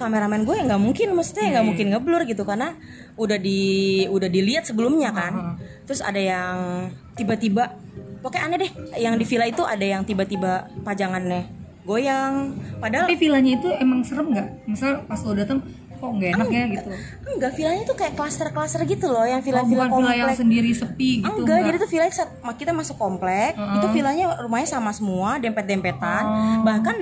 kameramen 0.00 0.48
gue 0.48 0.56
nggak 0.56 0.80
mungkin 0.80 1.12
mestinya 1.12 1.60
nggak 1.60 1.66
mungkin 1.68 1.86
ngeblur 1.92 2.22
gitu 2.24 2.48
karena 2.48 2.72
udah 3.20 3.36
di 3.36 3.60
udah 4.08 4.28
dilihat 4.32 4.64
sebelumnya 4.64 5.12
kan. 5.12 5.60
Terus 5.84 6.00
ada 6.00 6.20
yang 6.20 6.88
tiba-tiba 7.20 7.76
pokoknya 8.20 8.42
aneh 8.48 8.58
deh 8.68 8.72
yang 8.96 9.14
di 9.16 9.24
villa 9.24 9.44
itu 9.44 9.64
ada 9.64 9.82
yang 9.84 10.04
tiba-tiba 10.04 10.68
pajangannya 10.84 11.61
goyang 11.82 12.34
padahal 12.78 13.06
tapi 13.06 13.18
villanya 13.18 13.52
itu 13.56 13.68
emang 13.74 14.00
serem 14.02 14.30
nggak 14.30 14.48
misal 14.64 15.02
pas 15.02 15.18
lo 15.18 15.32
datang 15.32 15.58
kok 15.94 16.10
nggak 16.10 16.30
enak 16.34 16.48
ya 16.48 16.64
gitu 16.68 16.90
Enggak, 17.32 17.52
villanya 17.54 17.82
tuh 17.84 17.94
kayak 17.94 18.12
klaster-klaster 18.12 18.82
gitu 18.84 19.06
loh, 19.06 19.22
yang 19.22 19.38
oh, 19.38 19.46
villa-villa 19.46 19.86
bukan 19.86 20.02
villa 20.02 20.12
yang 20.12 20.28
komplek. 20.28 20.42
sendiri 20.42 20.70
sepi 20.70 21.10
gitu 21.22 21.30
enggak, 21.32 21.58
jadi 21.62 21.76
tuh 21.78 21.88
villa 21.88 22.06
kita 22.52 22.72
masuk 22.74 22.96
komplek, 22.98 23.54
itu 23.54 23.86
villanya 23.88 24.26
rumahnya 24.36 24.68
sama 24.68 24.90
semua, 24.90 25.38
dempet-dempetan. 25.38 26.22
Oh. 26.22 26.60
Bahkan 26.60 26.96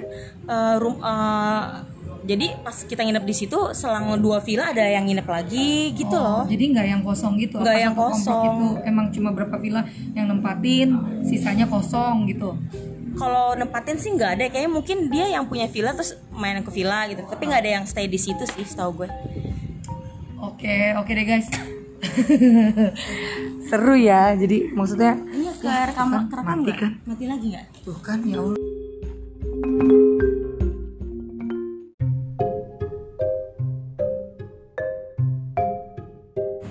eh, 0.46 0.74
rum 0.76 0.96
eh, 0.96 1.64
jadi 2.22 2.46
pas 2.60 2.76
kita 2.76 3.00
nginep 3.00 3.24
di 3.24 3.34
situ 3.34 3.58
selang 3.72 4.12
dua 4.20 4.38
villa 4.38 4.68
ada 4.68 4.84
yang 4.84 5.02
nginep 5.02 5.24
lagi 5.24 5.96
gitu 5.96 6.12
Oh, 6.12 6.44
loh. 6.44 6.44
jadi 6.44 6.64
nggak 6.68 6.86
yang 6.86 7.02
kosong 7.02 7.40
gitu 7.40 7.56
Nggak 7.56 7.78
yang 7.80 7.94
komplek 7.96 8.20
kosong. 8.20 8.44
itu 8.46 8.66
emang 8.84 9.06
cuma 9.08 9.28
berapa 9.32 9.56
villa 9.56 9.82
yang 10.12 10.28
nempatin 10.28 10.88
sisanya 11.24 11.64
kosong 11.64 12.28
gitu 12.28 12.52
Kalau 13.12 13.53
nempatin 13.53 13.96
sih 13.96 14.11
nggak 14.11 14.31
ada, 14.33 14.44
kayaknya 14.46 14.70
mungkin 14.70 14.99
dia 15.07 15.27
yang 15.29 15.44
punya 15.44 15.66
villa 15.66 15.90
terus 15.90 16.14
main 16.31 16.59
ke 16.59 16.70
villa 16.70 17.05
gitu. 17.07 17.23
Tapi 17.23 17.42
nggak 17.44 17.61
ada 17.61 17.73
yang 17.73 17.85
stay 17.85 18.07
di 18.07 18.16
situ 18.16 18.44
sih, 18.46 18.62
setahu 18.62 19.05
gue. 19.05 19.09
oke 20.40 20.77
oke 20.96 21.11
deh 21.11 21.27
guys 21.27 21.53
seru 23.68 23.92
ya 23.92 24.33
jadi 24.33 24.73
maksudnya 24.73 25.20
Ini 25.20 25.53
ke 25.53 25.68
rekam 25.68 26.09
kerekam 26.27 26.44
mati 26.59 26.73
kan? 26.73 26.92
Mati 27.05 27.25
lagi 27.29 27.46
nggak? 27.53 27.66
tuh 27.85 27.99
kan 28.01 28.25
ya 28.25 28.40
Allah 28.40 28.57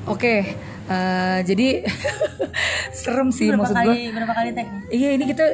Oke, 0.10 0.36
eh, 0.89 1.38
jadi 1.45 1.86
serem 2.99 3.30
sih 3.30 3.47
Berapa 3.47 3.62
maksud 3.62 3.75
kali 3.78 3.88
gue. 3.88 3.97
berapa 4.12 4.34
kali 4.34 4.49
tag? 4.52 4.67
Iya 4.89 5.10
ini 5.15 5.25
kita 5.30 5.45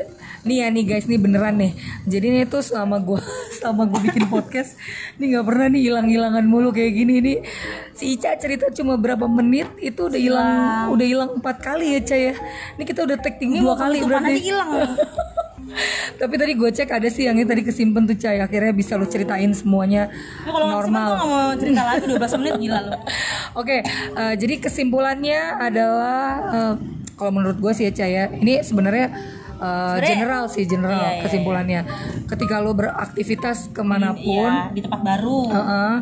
nih 0.45 0.57
ya 0.61 0.67
nih 0.69 0.83
guys 0.85 1.05
nih 1.09 1.17
beneran 1.17 1.57
nih. 1.57 1.73
Jadi 2.05 2.27
nih 2.31 2.43
tuh 2.45 2.61
selama 2.61 3.01
gue 3.01 3.19
selama 3.59 3.89
gue 3.89 3.99
bikin 4.05 4.29
podcast 4.29 4.77
nih 5.17 5.35
nggak 5.35 5.45
pernah 5.45 5.67
nih 5.73 5.81
hilang-hilangan 5.89 6.45
mulu 6.45 6.69
kayak 6.69 6.93
gini 6.93 7.13
nih. 7.19 7.37
Si 7.97 8.13
Ica 8.13 8.37
cerita 8.37 8.69
cuma 8.71 8.95
berapa 8.95 9.25
menit 9.25 9.67
itu 9.81 10.05
udah 10.05 10.21
hilang 10.21 10.85
udah 10.93 11.05
hilang 11.05 11.29
empat 11.41 11.57
kali 11.59 11.97
ya 11.97 12.01
Ca 12.05 12.15
ya. 12.15 12.33
Ini 12.77 12.83
kita 12.85 13.03
udah 13.03 13.17
tag 13.17 13.41
ting 13.41 13.57
dua 13.57 13.73
kali 13.75 14.05
berarti. 14.05 14.37
hilang. 14.39 14.69
Tapi 16.21 16.39
tadi 16.39 16.55
gue 16.55 16.69
cek 16.71 16.87
ada 16.87 17.09
sih 17.11 17.27
yang 17.27 17.35
ini 17.35 17.43
tadi 17.43 17.59
kesimpan 17.59 18.07
tuh 18.07 18.15
Ca 18.15 18.31
Akhirnya 18.31 18.71
bisa 18.71 18.95
lu 18.95 19.03
ceritain 19.09 19.51
semuanya 19.51 20.07
Lu 20.47 20.53
kalau 20.55 20.67
normal. 20.71 21.09
nggak 21.19 21.27
mau 21.27 21.51
cerita 21.59 21.81
lagi 21.83 22.05
12 22.07 22.39
menit 22.39 22.53
gila 22.63 22.79
lu. 22.79 22.91
Oke, 23.59 23.77
eh, 24.13 24.33
jadi 24.37 24.55
kesimpulannya 24.61 25.41
adalah 25.59 26.21
eh, 26.47 26.73
kalau 27.15 27.31
menurut 27.33 27.57
gue 27.59 27.71
sih 27.73 27.87
ya 27.87 27.91
Ca 27.91 28.05
ya, 28.07 28.25
ini 28.31 28.63
sebenarnya 28.63 29.07
eh, 29.57 29.97
general 30.03 30.43
sih 30.45 30.63
general 30.63 30.95
Iya, 30.95 31.11
iya, 31.11 31.21
kesimpulannya. 31.21 31.81
Ketika 32.25 32.59
lo 32.59 32.71
beraktivitas 32.71 33.69
ke 33.69 33.81
mana 33.81 34.11
pun, 34.11 34.49
Iya, 34.49 34.71
di 34.71 34.79
tempat 34.79 35.01
baru. 35.01 35.39
eh, 35.47 35.97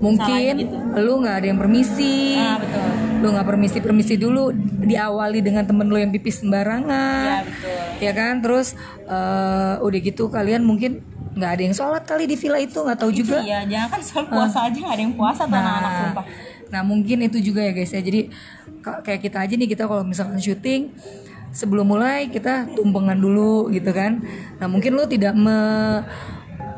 mungkin 0.00 0.24
Salahnya 0.24 0.54
gitu. 0.56 0.76
lu 0.98 1.12
nggak 1.20 1.36
ada 1.36 1.46
yang 1.46 1.58
permisi, 1.58 2.34
Ah, 2.34 2.56
betul. 2.56 2.82
lu 3.20 3.28
nggak 3.30 3.46
permisi 3.46 3.78
permisi 3.78 4.14
dulu, 4.16 4.48
diawali 4.80 5.38
dengan 5.38 5.62
temen 5.62 5.84
lu 5.84 5.96
yang 5.96 6.08
pipis 6.08 6.40
sembarangan, 6.40 7.20
Iya, 7.22 7.40
betul. 7.44 7.80
ya 8.00 8.12
kan? 8.12 8.34
Terus 8.38 8.72
eh, 9.04 9.74
udah 9.78 9.98
gitu 10.00 10.26
kalian 10.26 10.62
mungkin 10.62 11.02
nggak 11.30 11.50
ada 11.52 11.62
yang 11.62 11.72
sholat 11.72 12.02
kali 12.02 12.24
di 12.24 12.34
villa 12.34 12.58
itu 12.58 12.74
nggak 12.76 12.98
tahu 12.98 13.12
juga. 13.12 13.38
Iya, 13.40 13.62
jangan 13.64 13.88
kan 13.88 14.00
soal 14.00 14.24
puasa 14.26 14.58
aja 14.66 14.76
nggak 14.76 14.92
ada 14.92 15.04
yang 15.04 15.14
puasa 15.14 15.42
tuh 15.44 15.54
anak-anak 15.54 15.92
sumpah. 15.96 16.24
Nah 16.70 16.82
mungkin 16.82 17.18
itu 17.20 17.38
juga 17.40 17.60
ya 17.60 17.72
guys 17.72 17.90
ya. 17.90 17.98
Jadi 17.98 18.20
ka- 18.80 19.00
kayak 19.00 19.20
kita 19.20 19.38
aja 19.40 19.52
nih 19.52 19.68
kita 19.68 19.84
kalau 19.84 20.02
misalkan 20.02 20.38
syuting 20.38 20.90
sebelum 21.50 21.86
mulai 21.90 22.30
kita 22.30 22.70
tumpengan 22.74 23.18
dulu 23.18 23.70
gitu 23.74 23.90
kan. 23.90 24.22
Nah 24.58 24.66
mungkin 24.70 24.94
lo 24.94 25.06
tidak 25.06 25.34
me- 25.34 26.02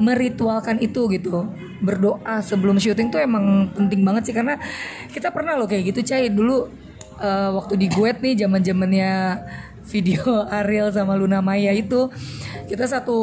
meritualkan 0.00 0.80
itu 0.80 1.06
gitu. 1.12 1.48
Berdoa 1.82 2.40
sebelum 2.40 2.78
syuting 2.78 3.10
tuh 3.10 3.20
emang 3.20 3.70
penting 3.74 4.02
banget 4.06 4.30
sih 4.30 4.34
karena 4.34 4.56
kita 5.10 5.34
pernah 5.34 5.58
loh 5.58 5.66
kayak 5.66 5.92
gitu 5.92 6.14
cai 6.14 6.30
dulu 6.30 6.70
eh, 7.20 7.50
waktu 7.52 7.74
di 7.76 7.86
Guet 7.90 8.22
nih 8.22 8.34
zaman 8.46 8.60
zamannya 8.62 9.12
video 9.86 10.22
Ariel 10.62 10.94
sama 10.94 11.18
Luna 11.18 11.42
Maya 11.42 11.74
itu 11.74 12.08
kita 12.70 12.86
satu 12.86 13.18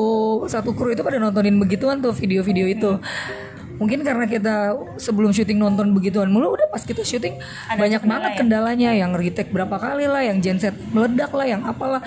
satu 0.46 0.76
kru 0.76 0.92
itu 0.92 1.02
pada 1.02 1.18
nontonin 1.18 1.56
begituan 1.56 2.04
tuh 2.04 2.12
video-video 2.12 2.68
itu 2.68 2.92
mungkin 3.80 4.04
karena 4.04 4.28
kita 4.28 4.76
sebelum 5.00 5.32
syuting 5.32 5.56
nonton 5.56 5.96
begituan 5.96 6.28
mulu 6.28 6.54
udah 6.54 6.68
pas 6.68 6.84
kita 6.84 7.02
syuting 7.02 7.39
banyak 7.80 8.04
kendala 8.04 8.12
banget 8.20 8.32
ya? 8.32 8.38
kendalanya 8.38 8.89
yang 8.92 9.12
retake 9.15 9.50
berapa 9.56 9.80
kali 9.80 10.06
lah 10.06 10.22
yang 10.22 10.44
genset 10.44 10.76
meledak 10.92 11.32
lah 11.32 11.48
yang 11.48 11.63
apalah 11.63 12.04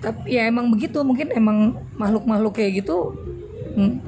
tapi 0.00 0.36
ya 0.36 0.48
emang 0.48 0.72
begitu 0.72 1.04
mungkin 1.04 1.32
emang 1.36 1.76
makhluk-makhluk 2.00 2.56
kayak 2.56 2.80
gitu 2.84 3.12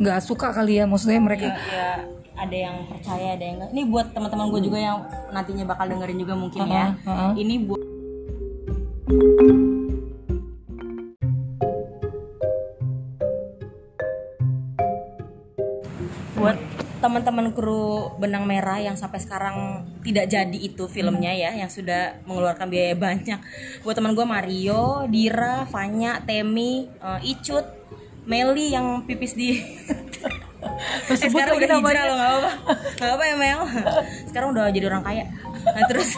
nggak 0.00 0.24
suka 0.24 0.52
kali 0.56 0.80
ya 0.80 0.88
maksudnya 0.88 1.20
mereka 1.20 1.52
Ya, 1.52 1.56
ya 1.56 1.90
ada 2.36 2.56
yang 2.56 2.76
percaya, 2.84 3.32
ada 3.32 3.44
yang 3.44 3.56
enggak. 3.56 3.70
Ini 3.72 3.82
buat 3.88 4.06
teman-teman 4.12 4.46
gue 4.52 4.60
juga 4.68 4.78
yang 4.78 4.98
nantinya 5.32 5.64
bakal 5.64 5.88
dengerin 5.88 6.18
juga 6.20 6.34
mungkin 6.36 6.60
ya. 6.68 6.92
Heeh, 6.92 7.08
heeh. 7.08 7.32
Ini 7.40 7.54
buat 7.64 7.82
buat 16.36 16.56
teman-teman 16.96 17.52
kru 17.52 18.16
benang 18.16 18.48
merah 18.48 18.80
yang 18.80 18.96
sampai 18.96 19.20
sekarang 19.20 19.84
tidak 20.00 20.32
jadi 20.32 20.58
itu 20.58 20.88
filmnya 20.88 21.32
ya 21.32 21.52
yang 21.52 21.68
sudah 21.68 22.20
mengeluarkan 22.24 22.68
biaya 22.68 22.96
banyak. 22.96 23.40
Buat 23.84 23.96
teman 24.00 24.12
gue 24.16 24.24
Mario, 24.24 25.04
Dira, 25.08 25.68
Fanya, 25.68 26.20
Temi, 26.24 26.88
eh, 26.88 27.20
Icut, 27.32 27.64
Meli 28.26 28.72
yang 28.72 29.04
pipis 29.04 29.36
di 29.38 29.56
eh, 31.12 31.16
sekarang 31.16 31.56
udah 31.62 31.68
hijrah 31.78 32.04
loh 32.10 32.16
nggak 32.16 32.32
apa 32.32 32.50
nggak 32.96 33.12
apa 33.12 33.24
ya 33.24 33.34
Mel? 33.36 33.60
Sekarang 34.28 34.48
udah 34.56 34.64
jadi 34.72 34.86
orang 34.88 35.04
kaya. 35.04 35.24
Nah 35.64 35.84
terus. 35.88 36.16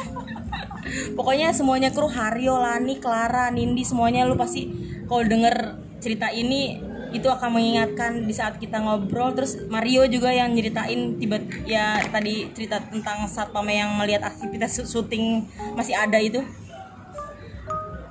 Pokoknya 0.88 1.52
semuanya 1.52 1.92
kru 1.92 2.08
Hario, 2.08 2.56
Lani, 2.56 2.96
Clara, 2.96 3.52
Nindi 3.52 3.84
semuanya 3.84 4.24
lu 4.24 4.40
pasti 4.40 4.72
kalau 5.04 5.20
denger 5.20 5.76
cerita 6.00 6.32
ini 6.32 6.87
itu 7.10 7.28
akan 7.28 7.56
mengingatkan 7.56 8.24
di 8.28 8.34
saat 8.36 8.60
kita 8.60 8.80
ngobrol. 8.80 9.32
Terus 9.32 9.68
Mario 9.68 10.04
juga 10.08 10.32
yang 10.32 10.52
nyeritain 10.52 11.16
tiba 11.16 11.40
ya 11.64 12.02
tadi 12.08 12.52
cerita 12.52 12.80
tentang 12.84 13.24
satpam 13.28 13.66
yang 13.68 13.96
melihat 13.96 14.28
aktivitas 14.28 14.80
syuting 14.84 15.48
masih 15.76 15.96
ada 15.96 16.20
itu. 16.20 16.44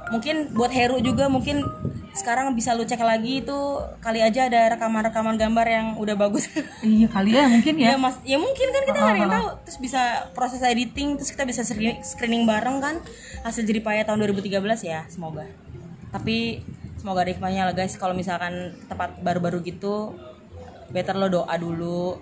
Mungkin 0.08 0.56
buat 0.56 0.72
Heru 0.72 1.04
juga 1.04 1.28
mungkin 1.28 1.68
sekarang 2.18 2.58
bisa 2.58 2.74
lu 2.74 2.82
cek 2.82 2.98
lagi 2.98 3.46
itu 3.46 3.58
kali 4.02 4.26
aja 4.26 4.50
ada 4.50 4.74
rekaman-rekaman 4.74 5.38
gambar 5.38 5.68
yang 5.70 5.88
udah 6.02 6.18
bagus. 6.18 6.50
Iya 6.82 7.08
kali 7.12 7.38
ya 7.38 7.46
mungkin 7.46 7.76
ya. 7.78 7.88
Ya 7.94 7.96
mas. 8.00 8.16
Ya 8.26 8.38
mungkin 8.42 8.68
kan 8.74 8.84
kita 8.88 8.98
nggak 8.98 9.14
ada 9.14 9.22
yang 9.22 9.34
tahu. 9.38 9.48
Terus 9.70 9.78
bisa 9.78 10.02
proses 10.34 10.64
editing 10.66 11.20
terus 11.20 11.30
kita 11.30 11.46
bisa 11.46 11.62
screening, 11.62 12.50
bareng 12.50 12.82
kan. 12.82 12.96
Hasil 13.46 13.68
jadi 13.68 13.84
payah 13.86 14.04
tahun 14.10 14.26
2013 14.34 14.58
ya 14.82 15.06
semoga. 15.12 15.46
Tapi 16.10 16.66
semoga 17.08 17.24
ada 17.24 17.32
hikmahnya 17.32 17.72
lah 17.72 17.72
guys. 17.72 17.96
Kalau 17.96 18.12
misalkan 18.12 18.76
tempat 18.91 19.15
baru-baru 19.24 19.63
gitu 19.63 20.12
better 20.91 21.15
lo 21.15 21.32
doa 21.32 21.56
dulu. 21.56 22.20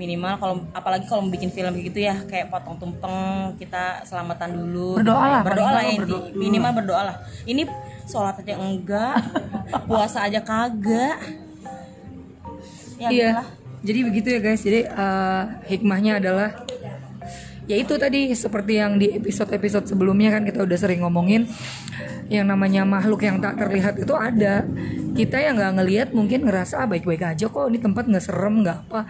Minimal 0.00 0.40
kalau 0.40 0.54
apalagi 0.72 1.04
kalau 1.04 1.28
bikin 1.28 1.52
film 1.52 1.76
gitu 1.76 2.00
ya 2.00 2.16
kayak 2.24 2.48
potong 2.48 2.80
tumpeng 2.80 3.52
kita 3.60 4.00
selamatan 4.08 4.56
dulu 4.56 4.96
Berdoa 4.96 5.26
lah, 5.28 5.40
berdoa 5.44 5.68
lah 5.68 5.84
inti- 5.84 6.32
minimal 6.32 6.72
berdoa 6.80 7.02
lah. 7.12 7.16
Ini 7.44 7.68
sholat 8.08 8.40
aja 8.40 8.56
enggak 8.56 9.20
puasa 9.88 10.24
aja 10.24 10.40
kagak. 10.40 11.20
Ya 12.96 13.08
iya. 13.12 13.32
gitulah. 13.36 13.46
jadi 13.84 13.98
begitu 14.08 14.28
ya 14.32 14.40
guys. 14.40 14.64
Jadi 14.64 14.80
eh, 14.88 15.42
hikmahnya 15.76 16.24
adalah 16.24 16.56
ya 17.68 17.76
itu 17.76 18.00
tadi 18.00 18.32
seperti 18.32 18.80
yang 18.80 18.96
di 18.96 19.12
episode-episode 19.12 19.92
sebelumnya 19.92 20.32
kan 20.32 20.48
kita 20.48 20.64
udah 20.64 20.78
sering 20.80 21.04
ngomongin 21.04 21.44
yang 22.32 22.48
namanya 22.48 22.88
makhluk 22.88 23.20
yang 23.28 23.38
tak 23.44 23.60
terlihat 23.60 24.00
itu 24.00 24.14
ada. 24.16 24.64
Kita 25.12 25.36
yang 25.36 25.60
nggak 25.60 25.72
ngelihat 25.76 26.08
mungkin 26.16 26.48
ngerasa 26.48 26.82
ah, 26.82 26.88
baik-baik 26.88 27.36
aja 27.36 27.44
kok 27.52 27.68
ini 27.68 27.76
tempat 27.76 28.08
nggak 28.08 28.24
serem 28.24 28.64
nggak 28.64 28.78
apa 28.88 29.00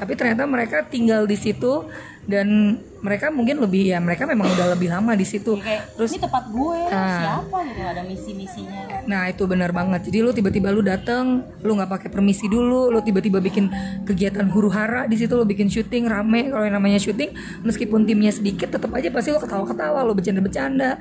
tapi 0.00 0.16
ternyata 0.16 0.48
mereka 0.48 0.80
tinggal 0.88 1.28
di 1.28 1.36
situ 1.36 1.84
dan 2.24 2.78
mereka 3.00 3.32
mungkin 3.32 3.60
lebih 3.60 3.92
ya 3.92 3.98
mereka 3.98 4.24
memang 4.24 4.48
udah 4.48 4.76
lebih 4.76 4.92
lama 4.92 5.16
di 5.16 5.24
situ 5.24 5.56
kayak 5.56 5.96
terus 5.96 6.12
ini 6.12 6.20
tempat 6.20 6.44
gue 6.48 6.78
Ah. 6.92 7.16
siapa 7.16 7.56
gitu 7.64 7.80
ada 7.80 8.02
misi 8.04 8.30
misinya 8.32 8.80
Nah 9.10 9.26
itu 9.26 9.42
benar 9.48 9.72
banget. 9.72 10.06
Jadi 10.06 10.22
lu 10.22 10.30
tiba-tiba 10.30 10.70
lu 10.70 10.84
dateng, 10.84 11.42
lu 11.64 11.74
nggak 11.74 11.90
pakai 11.90 12.08
permisi 12.12 12.46
dulu, 12.46 12.92
lu 12.92 13.00
tiba-tiba 13.00 13.42
bikin 13.42 13.66
kegiatan 14.04 14.46
huru 14.46 14.70
hara 14.70 15.08
di 15.08 15.18
situ, 15.18 15.34
lu 15.34 15.42
bikin 15.42 15.66
syuting 15.66 16.06
rame. 16.06 16.46
Kalau 16.46 16.62
yang 16.62 16.78
namanya 16.78 17.00
syuting, 17.00 17.32
meskipun 17.64 18.06
timnya 18.06 18.30
sedikit, 18.30 18.70
tetap 18.70 18.92
aja 18.92 19.10
pasti 19.10 19.34
lu 19.34 19.40
ketawa-ketawa, 19.40 20.04
lu 20.04 20.14
bercanda-bercanda. 20.14 21.00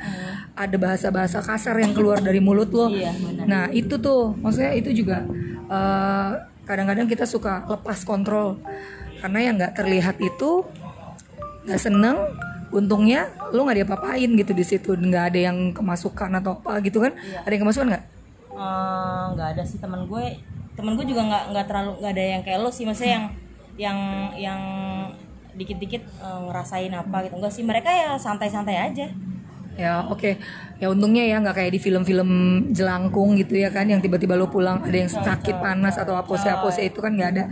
Ada 0.55 0.77
bahasa-bahasa 0.79 1.43
kasar 1.43 1.77
yang 1.77 1.93
keluar 1.93 2.17
dari 2.17 2.41
mulut 2.41 2.71
lo. 2.71 2.89
Iya, 2.89 3.13
benar. 3.13 3.45
Nah 3.45 3.63
itu 3.69 3.99
tuh, 3.99 4.33
maksudnya 4.39 4.73
itu 4.73 4.89
juga 4.95 5.21
eh, 5.69 6.29
kadang-kadang 6.69 7.09
kita 7.09 7.25
suka 7.25 7.65
lepas 7.65 8.05
kontrol. 8.05 8.61
Karena 9.17 9.39
yang 9.41 9.57
nggak 9.57 9.73
terlihat 9.73 10.21
itu 10.21 10.61
nggak 11.65 11.81
seneng 11.81 12.17
untungnya 12.69 13.33
lu 13.49 13.65
nggak 13.65 13.81
diapa-apain 13.81 14.29
gitu 14.37 14.53
di 14.53 14.61
situ. 14.61 14.93
Nggak 14.93 15.33
ada 15.33 15.39
yang 15.49 15.73
kemasukan 15.73 16.29
atau 16.37 16.61
apa 16.61 16.77
gitu 16.85 17.01
kan? 17.01 17.17
Ada 17.41 17.51
yang 17.57 17.63
kemasukan 17.65 17.87
nggak? 17.89 18.03
Eh, 18.53 19.23
nggak 19.33 19.47
ada 19.57 19.63
sih 19.65 19.81
teman 19.81 20.05
gue. 20.05 20.37
Teman 20.77 20.93
gue 20.93 21.05
juga 21.09 21.25
nggak 21.25 21.43
nggak 21.57 21.65
terlalu 21.65 21.91
nggak 22.05 22.13
ada 22.13 22.25
yang 22.37 22.41
kayak 22.45 22.59
lo 22.61 22.69
sih. 22.69 22.85
Maksudnya 22.85 23.11
yang 23.17 23.25
yang 23.79 23.99
yang 24.37 24.61
dikit-dikit 25.57 26.05
eh, 26.05 26.39
ngerasain 26.45 26.93
apa 26.93 27.25
gitu. 27.25 27.33
Enggak 27.41 27.53
sih. 27.57 27.65
Mereka 27.65 27.89
ya 27.89 28.13
santai-santai 28.21 28.77
aja 28.77 29.09
ya 29.79 30.03
oke. 30.11 30.35
Ya 30.79 30.87
untungnya 30.91 31.23
ya 31.23 31.39
nggak 31.39 31.55
kayak 31.55 31.71
di 31.75 31.79
film-film 31.79 32.29
jelangkung 32.75 33.39
gitu 33.39 33.55
ya 33.55 33.71
kan 33.71 33.87
yang 33.87 34.03
tiba-tiba 34.03 34.35
lu 34.35 34.51
pulang 34.51 34.83
ada 34.83 34.95
yang 34.95 35.11
sakit 35.11 35.59
panas 35.59 35.95
atau 35.95 36.19
apose-apose 36.19 36.83
itu 36.83 36.99
kan 36.99 37.15
nggak 37.15 37.29
ada. 37.35 37.43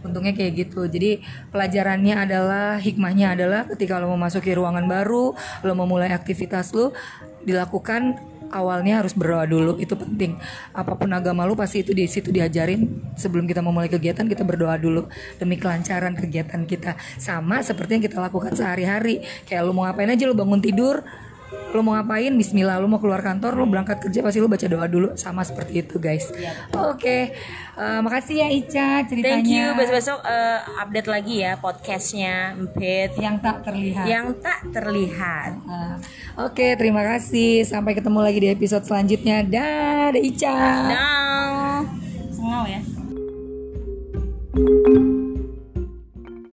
Untungnya 0.00 0.32
kayak 0.32 0.68
gitu. 0.68 0.88
Jadi 0.88 1.20
pelajarannya 1.52 2.16
adalah 2.16 2.80
hikmahnya 2.80 3.36
adalah 3.36 3.68
ketika 3.68 4.00
lo 4.00 4.08
memasuki 4.16 4.56
ruangan 4.56 4.88
baru 4.88 5.36
lo 5.36 5.72
memulai 5.76 6.12
aktivitas 6.12 6.72
lu 6.72 6.92
dilakukan 7.44 8.16
awalnya 8.54 9.02
harus 9.02 9.12
berdoa 9.12 9.44
dulu. 9.44 9.76
Itu 9.82 9.98
penting. 9.98 10.38
Apa 10.70 10.94
pun 10.94 11.10
agama 11.10 11.42
lu 11.42 11.58
pasti 11.58 11.82
itu 11.82 11.90
di 11.90 12.06
situ 12.06 12.30
diajarin. 12.30 13.12
Sebelum 13.18 13.44
kita 13.50 13.64
memulai 13.64 13.90
kegiatan 13.90 14.24
kita 14.24 14.46
berdoa 14.46 14.78
dulu 14.78 15.10
demi 15.36 15.58
kelancaran 15.58 16.14
kegiatan 16.14 16.62
kita. 16.68 16.94
Sama 17.18 17.60
seperti 17.60 17.98
yang 18.00 18.04
kita 18.06 18.22
lakukan 18.22 18.54
sehari-hari. 18.54 19.26
Kayak 19.48 19.66
lu 19.66 19.72
mau 19.74 19.84
ngapain 19.84 20.08
aja 20.08 20.24
lu 20.24 20.38
bangun 20.38 20.62
tidur 20.62 21.02
lo 21.74 21.80
mau 21.82 21.98
ngapain? 21.98 22.30
Bismillah. 22.30 22.78
Lo 22.78 22.86
mau 22.86 23.02
keluar 23.02 23.18
kantor 23.18 23.58
lo 23.58 23.66
berangkat 23.66 23.98
kerja 23.98 24.22
pasti 24.22 24.38
lo 24.38 24.46
baca 24.46 24.66
doa 24.70 24.86
dulu. 24.86 25.08
Sama 25.18 25.42
seperti 25.42 25.82
itu 25.82 25.98
guys. 25.98 26.30
Iya. 26.30 26.52
Oke. 26.70 27.02
Okay. 27.02 27.22
uh, 27.74 28.00
makasih 28.00 28.46
ya 28.46 28.48
Ica 28.50 28.88
ceritanya. 29.10 29.42
Thank 29.42 29.50
you. 29.50 29.66
Besok 29.74 29.94
besok 29.98 30.18
uh, 30.22 30.58
update 30.82 31.08
lagi 31.10 31.34
ya 31.42 31.52
podcastnya 31.58 32.54
Empit. 32.54 33.18
Yang 33.18 33.36
tak 33.42 33.56
terlihat. 33.66 34.06
Yang 34.06 34.26
tak 34.38 34.60
terlihat. 34.70 35.50
Uh, 35.66 35.96
oke 36.46 36.54
okay, 36.54 36.70
terima 36.78 37.02
kasih. 37.02 37.66
Sampai 37.66 37.98
ketemu 37.98 38.18
lagi 38.22 38.38
di 38.38 38.48
episode 38.54 38.86
selanjutnya. 38.86 39.42
Dadah 39.42 40.22
Ica. 40.22 40.54
Dah 40.94 41.82
ya. 42.70 42.80
thank 44.54 45.33